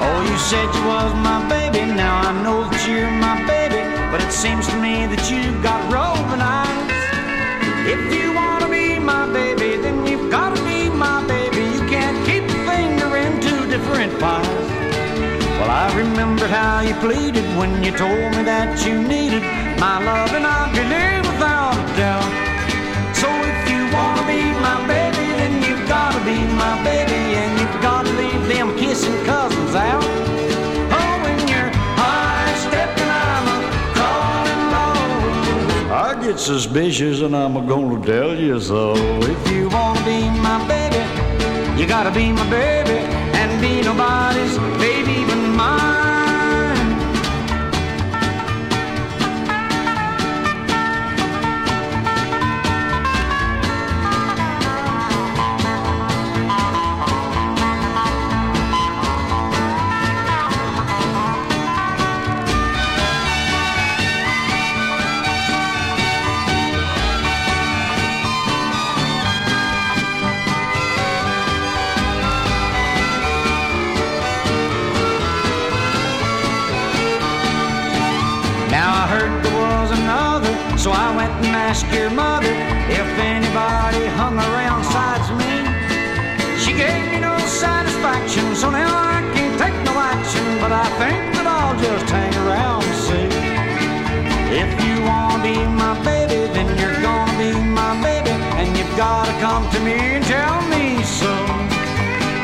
Oh, 0.00 0.22
you 0.28 0.38
said 0.38 0.64
you 0.74 0.84
was 0.86 1.14
my 1.22 1.46
baby. 1.48 1.84
Now 1.92 2.20
I 2.28 2.42
know 2.42 2.68
that 2.70 2.86
you're 2.88 3.10
my 3.10 3.44
baby. 3.46 3.82
But 4.10 4.22
it 4.22 4.32
seems 4.32 4.66
to 4.68 4.76
me 4.76 5.06
that 5.06 5.30
you've 5.30 5.62
got 5.62 5.80
roving 5.92 6.40
eyes. 6.40 6.88
If 7.86 8.12
you 8.12 8.32
want 8.34 8.64
to 8.64 8.70
be 8.70 8.98
my 8.98 9.30
baby, 9.32 9.76
then 9.76 10.06
you've 10.06 10.30
got 10.30 10.56
to 10.56 10.62
be 10.64 10.88
my 10.88 11.26
baby. 11.26 11.62
You 11.76 11.86
can't 11.88 12.18
keep 12.26 12.44
a 12.44 12.58
finger 12.68 13.16
in 13.16 13.40
two 13.40 13.66
different 13.68 14.18
pies. 14.18 14.46
Well, 15.58 15.70
I 15.70 15.92
remembered 15.96 16.50
how 16.50 16.80
you 16.80 16.94
pleaded 16.94 17.44
when 17.58 17.82
you 17.82 17.92
told 17.92 18.36
me 18.36 18.42
that 18.44 18.86
you 18.86 19.02
needed 19.02 19.42
my 19.78 20.02
love, 20.02 20.32
and 20.32 20.46
I 20.46 20.72
believe 20.72 21.17
low. 36.38 36.44
Suspicious 36.44 37.20
and 37.20 37.34
I'm 37.36 37.66
gonna 37.66 38.04
tell 38.04 38.34
you 38.34 38.60
so. 38.60 38.94
If 38.96 39.52
you 39.52 39.68
want 39.68 39.98
to 39.98 40.04
be 40.04 40.20
my 40.40 40.66
baby, 40.66 41.80
you 41.80 41.86
got 41.86 42.04
to 42.04 42.10
be 42.10 42.32
my 42.32 42.48
baby, 42.50 42.98
and 43.36 43.60
be 43.60 43.82
nobody's 43.82 44.56
baby 44.78 45.24
but 45.26 45.36
mine. 45.56 45.97
And 99.92 100.24
tell 100.24 100.60
me 100.68 101.02
so. 101.02 101.32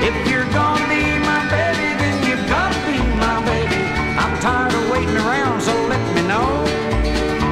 If 0.09 0.17
you're 0.29 0.51
gonna 0.53 0.89
be 0.89 1.05
my 1.31 1.41
baby, 1.51 1.89
then 2.01 2.17
you've 2.27 2.47
gotta 2.49 2.79
be 2.87 2.99
my 3.25 3.37
baby. 3.45 3.81
I'm 4.23 4.39
tired 4.41 4.75
of 4.75 4.91
waiting 4.91 5.17
around, 5.17 5.61
so 5.61 5.73
let 5.89 6.03
me 6.15 6.23
know. 6.29 6.65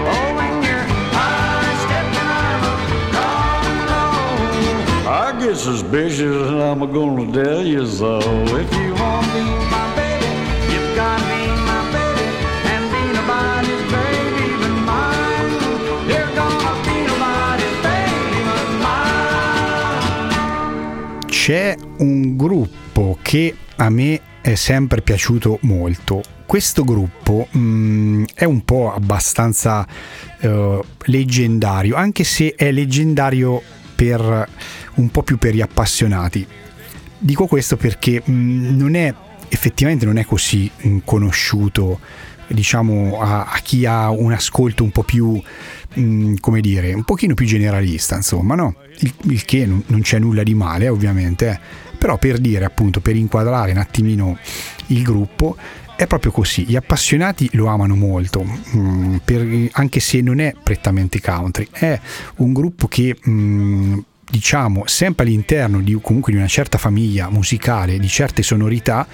Oh. 0.08 0.32
I 5.04 5.38
get 5.38 5.56
suspicious 5.56 6.48
and 6.48 6.62
I'm 6.62 6.78
gonna 6.92 7.32
tell 7.32 7.62
you 7.62 7.86
so. 7.86 8.18
If 8.18 8.72
you 8.74 8.94
want 8.94 9.26
be 9.32 9.42
my 9.70 9.94
baby, 9.96 10.11
un 22.02 22.36
gruppo 22.36 23.18
che 23.22 23.54
a 23.76 23.88
me 23.88 24.20
è 24.40 24.54
sempre 24.54 25.00
piaciuto 25.00 25.58
molto. 25.62 26.22
Questo 26.44 26.84
gruppo 26.84 27.46
mh, 27.50 28.24
è 28.34 28.44
un 28.44 28.64
po' 28.64 28.92
abbastanza 28.92 29.86
eh, 30.40 30.80
leggendario, 31.04 31.96
anche 31.96 32.24
se 32.24 32.54
è 32.56 32.70
leggendario 32.70 33.62
per 33.94 34.48
un 34.94 35.10
po' 35.10 35.22
più 35.22 35.38
per 35.38 35.54
gli 35.54 35.60
appassionati. 35.60 36.46
Dico 37.18 37.46
questo 37.46 37.76
perché 37.76 38.20
mh, 38.22 38.76
non 38.76 38.94
è 38.94 39.14
effettivamente 39.48 40.04
non 40.04 40.18
è 40.18 40.24
così 40.24 40.70
mh, 40.74 40.98
conosciuto 41.04 42.00
diciamo 42.48 43.20
a, 43.20 43.44
a 43.44 43.58
chi 43.62 43.86
ha 43.86 44.10
un 44.10 44.32
ascolto 44.32 44.82
un 44.82 44.90
po' 44.90 45.04
più 45.04 45.40
mh, 45.94 46.34
come 46.40 46.60
dire 46.60 46.92
un 46.92 47.04
pochino 47.04 47.34
più 47.34 47.46
generalista 47.46 48.16
insomma 48.16 48.54
no 48.54 48.76
il, 48.98 49.14
il 49.24 49.44
che 49.44 49.64
non, 49.64 49.82
non 49.86 50.00
c'è 50.00 50.18
nulla 50.18 50.42
di 50.42 50.54
male 50.54 50.88
ovviamente 50.88 51.48
eh. 51.48 51.81
Però 52.02 52.18
per 52.18 52.38
dire 52.38 52.64
appunto 52.64 53.00
per 53.00 53.14
inquadrare 53.14 53.70
un 53.70 53.78
attimino 53.78 54.36
il 54.88 55.04
gruppo 55.04 55.56
è 55.94 56.08
proprio 56.08 56.32
così. 56.32 56.64
Gli 56.66 56.74
appassionati 56.74 57.48
lo 57.52 57.66
amano 57.66 57.94
molto 57.94 58.42
mh, 58.42 59.18
per- 59.24 59.68
anche 59.70 60.00
se 60.00 60.20
non 60.20 60.40
è 60.40 60.52
prettamente 60.60 61.20
country. 61.20 61.68
È 61.70 61.96
un 62.38 62.52
gruppo 62.52 62.88
che 62.88 63.16
mh, 63.22 63.98
diciamo 64.28 64.82
sempre 64.86 65.26
all'interno 65.26 65.80
di 65.80 65.96
comunque 66.02 66.32
di 66.32 66.38
una 66.38 66.48
certa 66.48 66.76
famiglia 66.76 67.30
musicale 67.30 68.00
di 68.00 68.08
certe 68.08 68.42
sonorità 68.42 69.06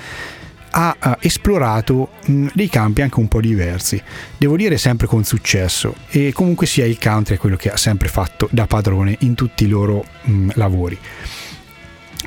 ha 0.70 0.96
eh, 0.98 1.16
esplorato 1.20 2.12
mh, 2.24 2.46
dei 2.54 2.70
campi 2.70 3.02
anche 3.02 3.20
un 3.20 3.28
po' 3.28 3.42
diversi, 3.42 4.02
devo 4.38 4.56
dire 4.56 4.78
sempre 4.78 5.06
con 5.06 5.24
successo. 5.24 5.94
E 6.08 6.32
comunque 6.32 6.66
sia 6.66 6.86
il 6.86 6.98
country 6.98 7.34
è 7.34 7.38
quello 7.38 7.56
che 7.56 7.70
ha 7.70 7.76
sempre 7.76 8.08
fatto 8.08 8.48
da 8.50 8.66
padrone 8.66 9.14
in 9.20 9.34
tutti 9.34 9.64
i 9.64 9.68
loro 9.68 10.06
mh, 10.22 10.52
lavori. 10.54 10.98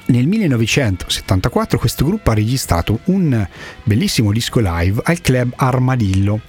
Nel 0.06 0.28
1974 0.28 1.78
questo 1.78 2.06
gruppo 2.06 2.32
ha 2.32 2.34
registrato 2.34 3.00
un 3.06 3.48
bellissimo 3.84 4.32
disco 4.32 4.60
live 4.62 5.02
al 5.04 5.22
club 5.22 5.54
Armadillo 5.56 6.42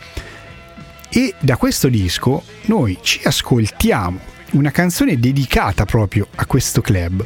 e 1.09 1.35
da 1.39 1.57
questo 1.57 1.89
disco 1.89 2.43
noi 2.67 2.99
ci 3.03 3.21
ascoltiamo 3.23 4.31
una 4.53 4.71
canzone 4.71 5.19
dedicata 5.19 5.85
proprio 5.85 6.27
a 6.37 6.47
questo 6.47 6.81
club. 6.81 7.25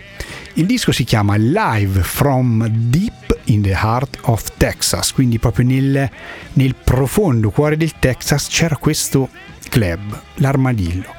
Il 0.54 0.66
disco 0.66 0.92
si 0.92 1.04
chiama 1.04 1.36
Live 1.36 2.02
from 2.02 2.66
Deep 2.66 3.40
in 3.44 3.62
the 3.62 3.70
Heart 3.70 4.18
of 4.22 4.52
Texas, 4.56 5.12
quindi 5.12 5.38
proprio 5.38 5.66
nel, 5.66 6.10
nel 6.54 6.74
profondo 6.74 7.50
cuore 7.50 7.76
del 7.76 7.92
Texas 7.98 8.48
c'era 8.48 8.76
questo 8.76 9.28
club, 9.68 10.20
l'Armadillo. 10.36 11.14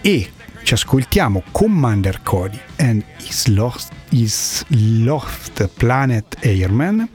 E 0.00 0.30
ci 0.66 0.74
ascoltiamo 0.74 1.44
Commander 1.52 2.24
Cody 2.24 2.60
and 2.78 3.04
His 3.18 3.46
Lost, 3.46 3.92
His 4.10 4.64
Lost 4.70 5.68
Planet 5.68 6.38
Airman 6.40 7.08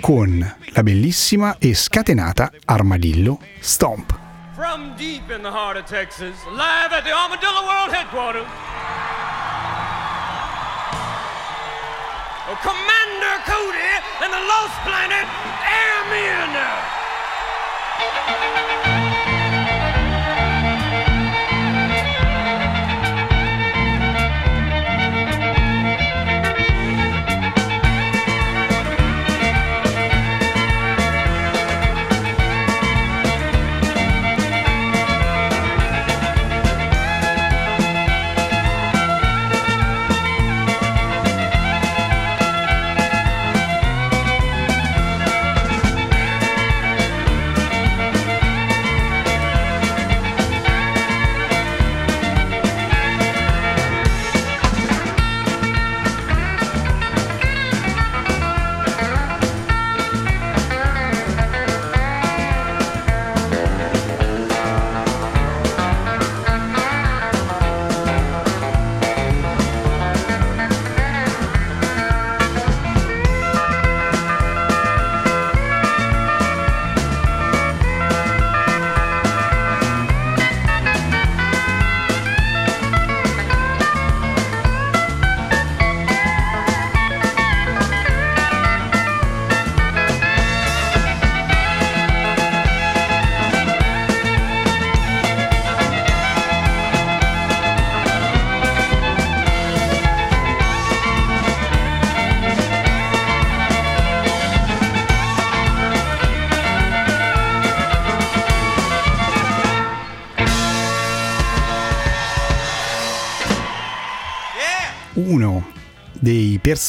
con 0.00 0.56
la 0.66 0.82
bellissima 0.84 1.56
e 1.58 1.74
scatenata 1.74 2.52
Armadillo 2.66 3.40
Stomp. 3.58 4.16
From 4.54 4.94
deep 4.94 5.28
in 5.28 5.42
the 5.42 5.50
heart 5.50 5.76
of 5.76 5.86
Texas, 5.90 6.36
live 6.52 6.94
at 6.94 7.02
the 7.02 7.10
Armadillo 7.10 7.66
World 7.66 7.92
Headquarters. 7.92 8.46
Oh, 12.48 12.56
Commander 12.62 13.42
Cody 13.44 13.90
and 14.22 14.30
the 14.30 14.38
Lost 14.46 14.78
Planet 14.84 15.26
Airmen. 15.66 16.54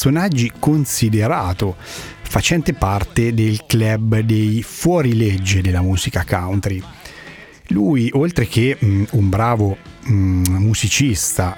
Personaggi 0.00 0.50
considerato 0.58 1.76
facente 2.22 2.72
parte 2.72 3.34
del 3.34 3.64
club 3.66 4.20
dei 4.20 4.62
fuorilegge 4.62 5.60
della 5.60 5.82
musica 5.82 6.24
country. 6.26 6.82
Lui, 7.66 8.08
oltre 8.14 8.46
che 8.46 8.78
mh, 8.80 9.02
un 9.10 9.28
bravo 9.28 9.76
mh, 10.04 10.12
musicista, 10.56 11.54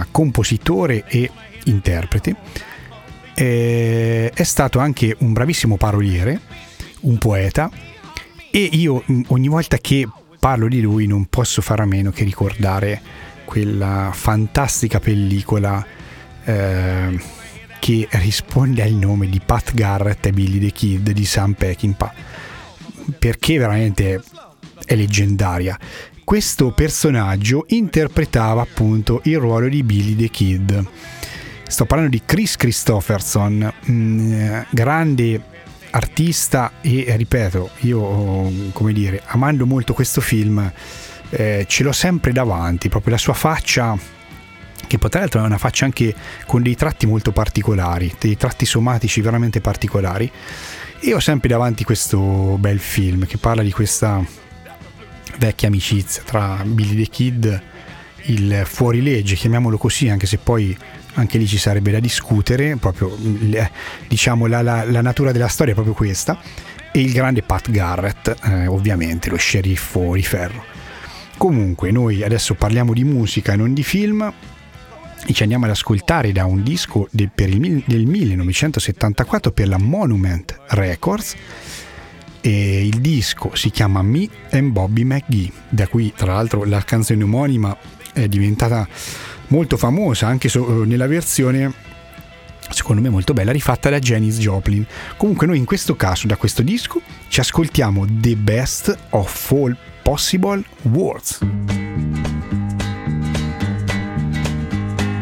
uh, 0.00 0.06
compositore 0.12 1.06
e 1.08 1.28
interprete, 1.64 2.36
eh, 3.34 4.30
è 4.32 4.42
stato 4.44 4.78
anche 4.78 5.16
un 5.18 5.32
bravissimo 5.32 5.76
paroliere, 5.76 6.40
un 7.00 7.18
poeta 7.18 7.68
e 8.48 8.60
io 8.60 9.02
mh, 9.04 9.22
ogni 9.28 9.48
volta 9.48 9.78
che 9.78 10.08
parlo 10.38 10.68
di 10.68 10.80
lui 10.80 11.08
non 11.08 11.24
posso 11.24 11.60
fare 11.62 11.82
a 11.82 11.86
meno 11.86 12.12
che 12.12 12.22
ricordare 12.22 13.02
quella 13.44 14.12
fantastica 14.12 15.00
pellicola 15.00 15.84
eh, 16.44 17.34
che 17.86 18.08
risponde 18.18 18.82
al 18.82 18.90
nome 18.90 19.28
di 19.28 19.40
Pat 19.46 19.72
Garrett 19.72 20.26
e 20.26 20.32
Billy 20.32 20.58
the 20.58 20.72
Kid 20.72 21.08
di 21.12 21.24
Sam 21.24 21.52
Peckinpah. 21.52 22.12
Perché 23.16 23.58
veramente 23.58 24.20
è 24.84 24.96
leggendaria. 24.96 25.78
Questo 26.24 26.72
personaggio 26.72 27.64
interpretava 27.68 28.60
appunto 28.60 29.20
il 29.26 29.38
ruolo 29.38 29.68
di 29.68 29.84
Billy 29.84 30.16
the 30.16 30.30
Kid. 30.30 30.84
Sto 31.68 31.84
parlando 31.84 32.16
di 32.16 32.22
Chris 32.24 32.56
Christopherson 32.56 33.72
mh, 33.84 34.66
grande 34.70 35.40
artista 35.90 36.72
e 36.80 37.14
ripeto 37.16 37.70
io 37.82 38.70
come 38.72 38.92
dire 38.92 39.22
amando 39.26 39.64
molto 39.64 39.94
questo 39.94 40.20
film 40.20 40.70
eh, 41.30 41.64
ce 41.68 41.82
l'ho 41.84 41.92
sempre 41.92 42.32
davanti 42.32 42.88
proprio 42.88 43.12
la 43.12 43.18
sua 43.18 43.32
faccia 43.32 43.96
che 44.86 44.98
poi 44.98 45.10
tra 45.10 45.20
l'altro 45.20 45.42
è 45.42 45.44
una 45.44 45.58
faccia 45.58 45.84
anche 45.84 46.14
con 46.46 46.62
dei 46.62 46.74
tratti 46.74 47.06
molto 47.06 47.32
particolari, 47.32 48.14
dei 48.18 48.36
tratti 48.36 48.66
somatici 48.66 49.20
veramente 49.20 49.60
particolari. 49.60 50.30
E 50.98 51.14
ho 51.14 51.20
sempre 51.20 51.48
davanti 51.48 51.84
questo 51.84 52.56
bel 52.58 52.78
film 52.78 53.26
che 53.26 53.36
parla 53.36 53.62
di 53.62 53.72
questa 53.72 54.24
vecchia 55.38 55.68
amicizia 55.68 56.22
tra 56.24 56.62
Billy 56.64 57.04
the 57.04 57.10
Kid, 57.10 57.62
il 58.28 58.62
fuorilegge, 58.64 59.34
chiamiamolo 59.34 59.76
così, 59.78 60.08
anche 60.08 60.26
se 60.26 60.38
poi 60.38 60.76
anche 61.14 61.38
lì 61.38 61.46
ci 61.46 61.58
sarebbe 61.58 61.90
da 61.90 62.00
discutere, 62.00 62.76
proprio 62.76 63.16
diciamo 64.06 64.46
la, 64.46 64.62
la, 64.62 64.84
la 64.84 65.00
natura 65.00 65.32
della 65.32 65.48
storia 65.48 65.72
è 65.72 65.74
proprio 65.74 65.94
questa, 65.94 66.38
e 66.92 67.00
il 67.00 67.12
grande 67.12 67.42
Pat 67.42 67.70
Garrett, 67.70 68.34
eh, 68.44 68.66
ovviamente 68.66 69.28
lo 69.30 69.36
sceriffo 69.36 70.14
di 70.14 70.22
ferro. 70.22 70.64
Comunque, 71.36 71.90
noi 71.90 72.22
adesso 72.22 72.54
parliamo 72.54 72.94
di 72.94 73.04
musica 73.04 73.52
e 73.52 73.56
non 73.56 73.74
di 73.74 73.82
film, 73.82 74.32
e 75.24 75.32
ci 75.32 75.42
andiamo 75.42 75.64
ad 75.64 75.70
ascoltare 75.70 76.32
da 76.32 76.44
un 76.44 76.62
disco 76.62 77.08
del, 77.10 77.30
il, 77.34 77.82
del 77.86 78.06
1974 78.06 79.52
per 79.52 79.68
la 79.68 79.78
Monument 79.78 80.56
Records. 80.68 81.34
E 82.40 82.86
il 82.86 83.00
disco 83.00 83.54
si 83.54 83.70
chiama 83.70 84.02
Me 84.02 84.28
and 84.50 84.70
Bobby 84.70 85.02
McGee 85.02 85.50
da 85.68 85.88
cui 85.88 86.12
tra 86.14 86.34
l'altro 86.34 86.64
la 86.64 86.82
canzone 86.84 87.24
omonima 87.24 87.76
è 88.12 88.28
diventata 88.28 88.86
molto 89.48 89.76
famosa 89.76 90.26
anche 90.28 90.48
so, 90.48 90.84
nella 90.84 91.06
versione 91.08 91.72
secondo 92.70 93.00
me 93.00 93.08
molto 93.08 93.32
bella 93.32 93.52
rifatta 93.52 93.90
da 93.90 93.98
Janis 93.98 94.38
Joplin. 94.38 94.86
Comunque 95.16 95.46
noi 95.46 95.58
in 95.58 95.64
questo 95.64 95.96
caso 95.96 96.26
da 96.26 96.36
questo 96.36 96.62
disco 96.62 97.00
ci 97.28 97.40
ascoltiamo 97.40 98.06
The 98.08 98.36
Best 98.36 98.96
of 99.10 99.50
All 99.50 99.76
Possible 100.02 100.62
Words 100.82 101.40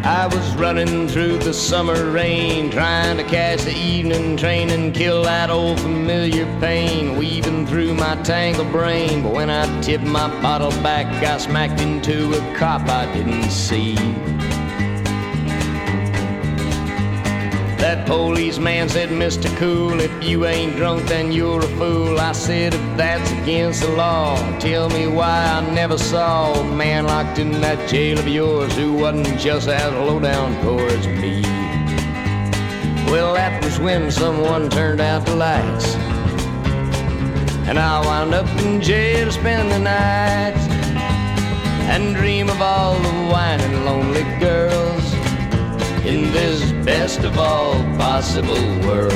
I 0.04 0.26
was 0.26 0.54
running 0.56 1.08
through 1.08 1.38
the 1.38 1.54
summer 1.54 2.10
rain, 2.10 2.70
trying 2.70 3.16
to 3.16 3.24
catch 3.24 3.62
the 3.62 3.74
evening 3.74 4.36
train 4.36 4.68
and 4.68 4.94
kill 4.94 5.22
that 5.22 5.48
old 5.48 5.80
familiar 5.80 6.44
pain, 6.60 7.16
weaving 7.16 7.66
through 7.66 7.94
my 7.94 8.14
tangled 8.16 8.70
brain. 8.70 9.22
But 9.22 9.32
when 9.32 9.48
I 9.48 9.64
tipped 9.80 10.04
my 10.04 10.28
bottle 10.42 10.72
back, 10.82 11.06
I 11.24 11.38
smacked 11.38 11.80
into 11.80 12.34
a 12.34 12.54
cop 12.54 12.82
I 12.86 13.10
didn't 13.14 13.50
see. 13.50 13.96
That 17.78 18.06
policeman 18.06 18.88
said, 18.88 19.10
Mr. 19.10 19.54
Cool, 19.56 20.00
if 20.00 20.24
you 20.24 20.46
ain't 20.46 20.76
drunk, 20.76 21.06
then 21.06 21.32
you're 21.32 21.60
a 21.60 21.68
fool. 21.78 22.18
I 22.18 22.32
said, 22.32 22.74
if 22.74 22.96
that's 22.96 23.30
against 23.32 23.82
the 23.82 23.88
law, 23.88 24.36
tell 24.58 24.88
me 24.88 25.06
why 25.06 25.44
I 25.44 25.60
never 25.72 25.98
saw 25.98 26.54
a 26.54 26.64
man 26.64 27.06
locked 27.06 27.38
in 27.38 27.50
that 27.60 27.88
jail 27.88 28.18
of 28.18 28.26
yours 28.26 28.74
who 28.76 28.94
wasn't 28.94 29.38
just 29.38 29.68
as 29.68 29.92
low 29.92 30.18
down 30.18 30.54
as 30.88 31.06
me. 31.06 31.42
Well, 33.10 33.34
that 33.34 33.62
was 33.62 33.78
when 33.78 34.10
someone 34.10 34.70
turned 34.70 35.00
out 35.00 35.26
the 35.26 35.36
lights. 35.36 35.94
And 37.68 37.78
I 37.78 38.04
wound 38.04 38.34
up 38.34 38.48
in 38.60 38.80
jail 38.80 39.26
to 39.26 39.32
spend 39.32 39.70
the 39.70 39.78
night 39.78 40.54
and 41.88 42.14
dream 42.16 42.48
of 42.48 42.60
all 42.60 42.94
the 42.98 43.30
whining 43.30 43.84
lonely 43.84 44.24
girls 44.40 45.14
in 46.04 46.32
this 46.32 46.73
best 46.84 47.20
of 47.20 47.38
all 47.38 47.74
possible 47.96 48.54
worlds. 48.86 49.14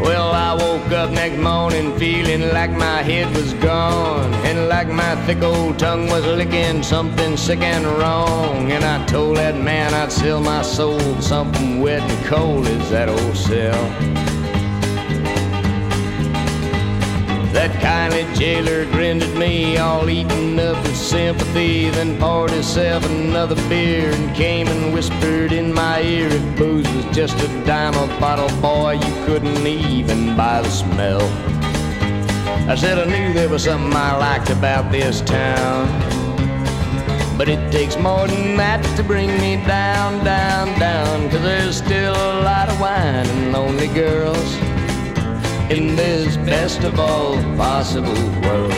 Well, 0.00 0.32
I 0.32 0.52
woke 0.52 0.92
up 0.92 1.10
next 1.10 1.38
morning 1.38 1.98
feeling 1.98 2.52
like 2.52 2.70
my 2.70 3.02
head 3.02 3.34
was 3.34 3.54
gone 3.54 4.32
and 4.44 4.68
like 4.68 4.88
my 4.88 5.16
thick 5.24 5.42
old 5.42 5.78
tongue 5.78 6.08
was 6.08 6.24
licking 6.26 6.82
something 6.82 7.36
sick 7.36 7.60
and 7.60 7.86
wrong. 7.98 8.70
And 8.70 8.84
I 8.84 9.04
told 9.06 9.38
that 9.38 9.56
man 9.56 9.94
I'd 9.94 10.12
sell 10.12 10.40
my 10.40 10.62
soul 10.62 11.00
something 11.20 11.80
wet 11.80 12.02
and 12.02 12.26
cold 12.26 12.66
as 12.66 12.90
that 12.90 13.08
old 13.08 13.36
cell. 13.36 14.35
That 17.56 17.72
kindly 17.80 18.26
jailer 18.38 18.84
grinned 18.84 19.22
at 19.22 19.34
me, 19.34 19.78
all 19.78 20.10
eaten 20.10 20.60
up 20.60 20.76
with 20.82 20.94
sympathy, 20.94 21.88
then 21.88 22.18
poured 22.18 22.50
himself 22.50 23.02
another 23.06 23.54
beer 23.70 24.10
and 24.10 24.36
came 24.36 24.68
and 24.68 24.92
whispered 24.92 25.52
in 25.52 25.72
my 25.72 26.02
ear 26.02 26.28
if 26.28 26.58
booze 26.58 26.86
was 26.92 27.16
just 27.16 27.34
a 27.42 27.48
dime 27.64 27.94
a 27.94 28.06
bottle, 28.20 28.50
boy, 28.60 28.92
you 28.92 29.24
couldn't 29.24 29.66
even 29.66 30.36
buy 30.36 30.60
the 30.60 30.68
smell. 30.68 31.22
I 32.68 32.74
said 32.74 32.98
I 32.98 33.06
knew 33.06 33.32
there 33.32 33.48
was 33.48 33.64
something 33.64 33.90
I 33.90 34.14
liked 34.18 34.50
about 34.50 34.92
this 34.92 35.22
town. 35.22 35.88
But 37.38 37.48
it 37.48 37.72
takes 37.72 37.96
more 37.96 38.26
than 38.28 38.58
that 38.58 38.84
to 38.98 39.02
bring 39.02 39.28
me 39.38 39.56
down, 39.66 40.22
down, 40.22 40.78
down. 40.78 41.30
Cause 41.30 41.40
there's 41.40 41.78
still 41.78 42.12
a 42.12 42.42
lot 42.42 42.68
of 42.68 42.78
wine 42.78 43.26
and 43.26 43.52
lonely 43.54 43.88
girls 43.88 44.65
in 45.70 45.96
this 45.96 46.36
best 46.36 46.84
of 46.84 47.00
all 47.00 47.34
possible 47.56 48.14
worlds. 48.42 48.76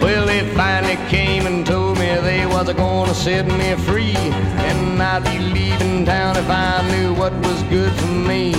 Well, 0.00 0.26
they 0.26 0.48
finally 0.54 0.96
came 1.08 1.46
and 1.46 1.66
told 1.66 1.98
me 1.98 2.06
they 2.20 2.46
was 2.46 2.72
gonna 2.72 3.14
set 3.14 3.46
me 3.46 3.74
free, 3.84 4.14
and 4.16 5.02
I'd 5.02 5.24
be 5.24 5.38
leaving 5.38 6.04
town 6.04 6.36
if 6.36 6.48
I 6.48 6.88
knew 6.92 7.14
what 7.14 7.32
was 7.34 7.62
good 7.64 7.92
for 7.92 8.06
me. 8.06 8.54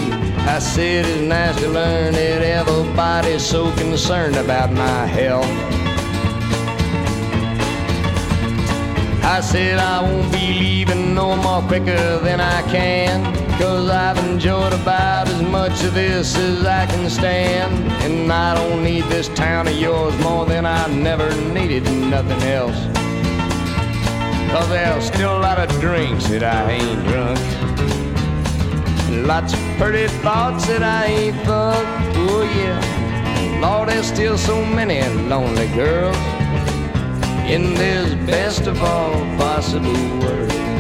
I 0.46 0.60
said 0.60 1.06
it's 1.06 1.22
nice 1.22 1.56
to 1.62 1.70
learn 1.70 2.14
that 2.14 2.42
everybody's 2.42 3.46
so 3.46 3.72
concerned 3.76 4.36
about 4.36 4.74
my 4.74 5.06
health. 5.06 5.46
I 9.24 9.40
said 9.40 9.80
I 9.80 10.02
won't 10.02 10.30
be 10.34 10.60
leaving 10.60 11.16
no 11.16 11.38
more 11.38 11.62
quicker 11.62 12.20
than 12.20 12.42
I 12.42 12.62
can. 12.64 13.43
Cause 13.60 13.90
I've 13.90 14.18
enjoyed 14.26 14.74
about 14.74 15.28
as 15.28 15.42
much 15.44 15.84
of 15.84 15.94
this 15.94 16.36
as 16.36 16.66
I 16.66 16.86
can 16.88 17.10
stand. 17.10 17.74
And 18.04 18.32
I 18.32 18.56
don't 18.56 18.84
need 18.84 19.04
this 19.06 19.30
town 19.30 19.68
of 19.68 19.76
yours 19.76 20.18
more 20.20 20.46
than 20.46 20.66
I 20.66 20.88
never 20.88 21.30
needed 21.54 21.84
nothing 21.84 22.42
else. 22.44 22.80
Cause 24.52 24.70
there's 24.70 25.06
still 25.06 25.38
a 25.38 25.40
lot 25.40 25.60
of 25.60 25.70
drinks 25.80 26.28
that 26.28 26.44
I 26.44 26.72
ain't 26.72 27.08
drunk. 27.08 27.40
Lots 29.28 29.54
of 29.54 29.60
pretty 29.78 30.08
thoughts 30.22 30.68
that 30.68 30.84
I 30.84 31.06
ain't 31.06 31.36
thunk. 31.46 31.88
Oh 32.16 32.44
yeah. 32.58 33.60
Lord, 33.62 33.90
there's 33.90 34.08
still 34.08 34.38
so 34.38 34.66
many 34.66 35.02
lonely 35.30 35.68
girls 35.68 36.18
in 37.50 37.76
this 37.76 38.14
best 38.26 38.68
of 38.68 38.82
all 38.82 39.14
possible 39.38 39.94
worlds. 40.20 40.73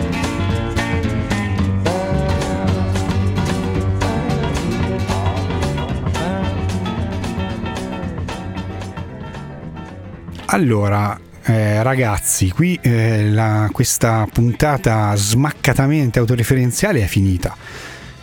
Allora, 10.53 11.19
eh, 11.45 11.81
ragazzi, 11.81 12.51
qui 12.51 12.77
eh, 12.79 13.27
la- 13.31 13.67
questa 13.71 14.27
puntata 14.31 15.15
smaccatamente 15.15 16.19
autoreferenziale 16.19 17.01
è 17.01 17.07
finita. 17.07 17.57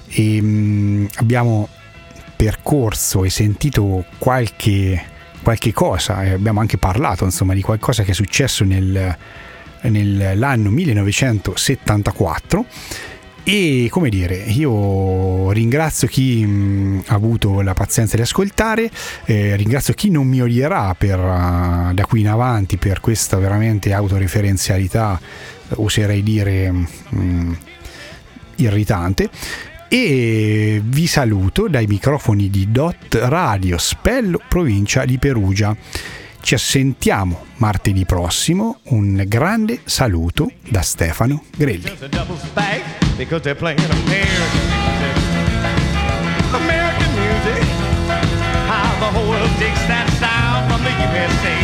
E, 0.09 0.39
mm, 0.41 1.07
abbiamo 1.17 1.69
percorso 2.37 3.25
e 3.25 3.31
sentito 3.31 4.05
qualche, 4.19 5.03
qualche 5.43 5.73
cosa, 5.73 6.23
e 6.23 6.31
abbiamo 6.31 6.61
anche 6.61 6.79
parlato 6.79 7.25
insomma 7.25 7.53
di 7.53 7.63
qualcosa 7.63 8.05
che 8.05 8.13
è 8.13 8.15
successo 8.15 8.63
nel- 8.63 9.17
nell'anno 9.83 10.71
1974 10.71 12.65
e 13.53 13.89
come 13.91 14.11
dire, 14.11 14.37
io 14.37 15.51
ringrazio 15.51 16.07
chi 16.07 16.47
mh, 16.47 17.03
ha 17.07 17.15
avuto 17.15 17.63
la 17.63 17.75
pazienza 17.75 18.15
di 18.15 18.23
ascoltare, 18.23 18.89
eh, 19.25 19.57
ringrazio 19.57 19.93
chi 19.93 20.09
non 20.09 20.29
mi 20.29 20.41
odierà 20.41 20.95
per, 20.95 21.19
uh, 21.19 21.93
da 21.93 22.07
qui 22.07 22.21
in 22.21 22.29
avanti 22.29 22.77
per 22.77 23.01
questa 23.01 23.39
veramente 23.39 23.93
autoreferenzialità, 23.93 25.19
eh, 25.21 25.75
oserei 25.79 26.23
dire 26.23 26.71
mh, 26.71 27.57
irritante. 28.57 29.29
E 29.89 30.81
vi 30.85 31.09
saluto 31.09 31.67
dai 31.67 31.89
microfoni 31.89 32.51
di 32.51 32.71
Dot 32.71 33.19
Radio 33.21 33.79
Spello, 33.79 34.41
provincia 34.47 35.05
di 35.05 35.19
Perugia. 35.19 35.77
Ci 36.43 36.57
sentiamo 36.57 37.47
martedì 37.57 38.05
prossimo. 38.05 38.81
Un 38.85 39.23
grande 39.27 39.81
saluto 39.85 40.51
da 40.69 40.83
Stefano 40.83 41.45
Grelli. 41.57 41.85
American 46.53 47.15
music. 47.15 47.63
How 48.67 48.99
the 48.99 49.17
whole 49.17 49.29
world 49.29 49.51
takes 49.59 49.87
that 49.87 50.09
sound 50.19 50.69
from 50.69 50.83
the 50.83 50.91
USA. 50.91 51.60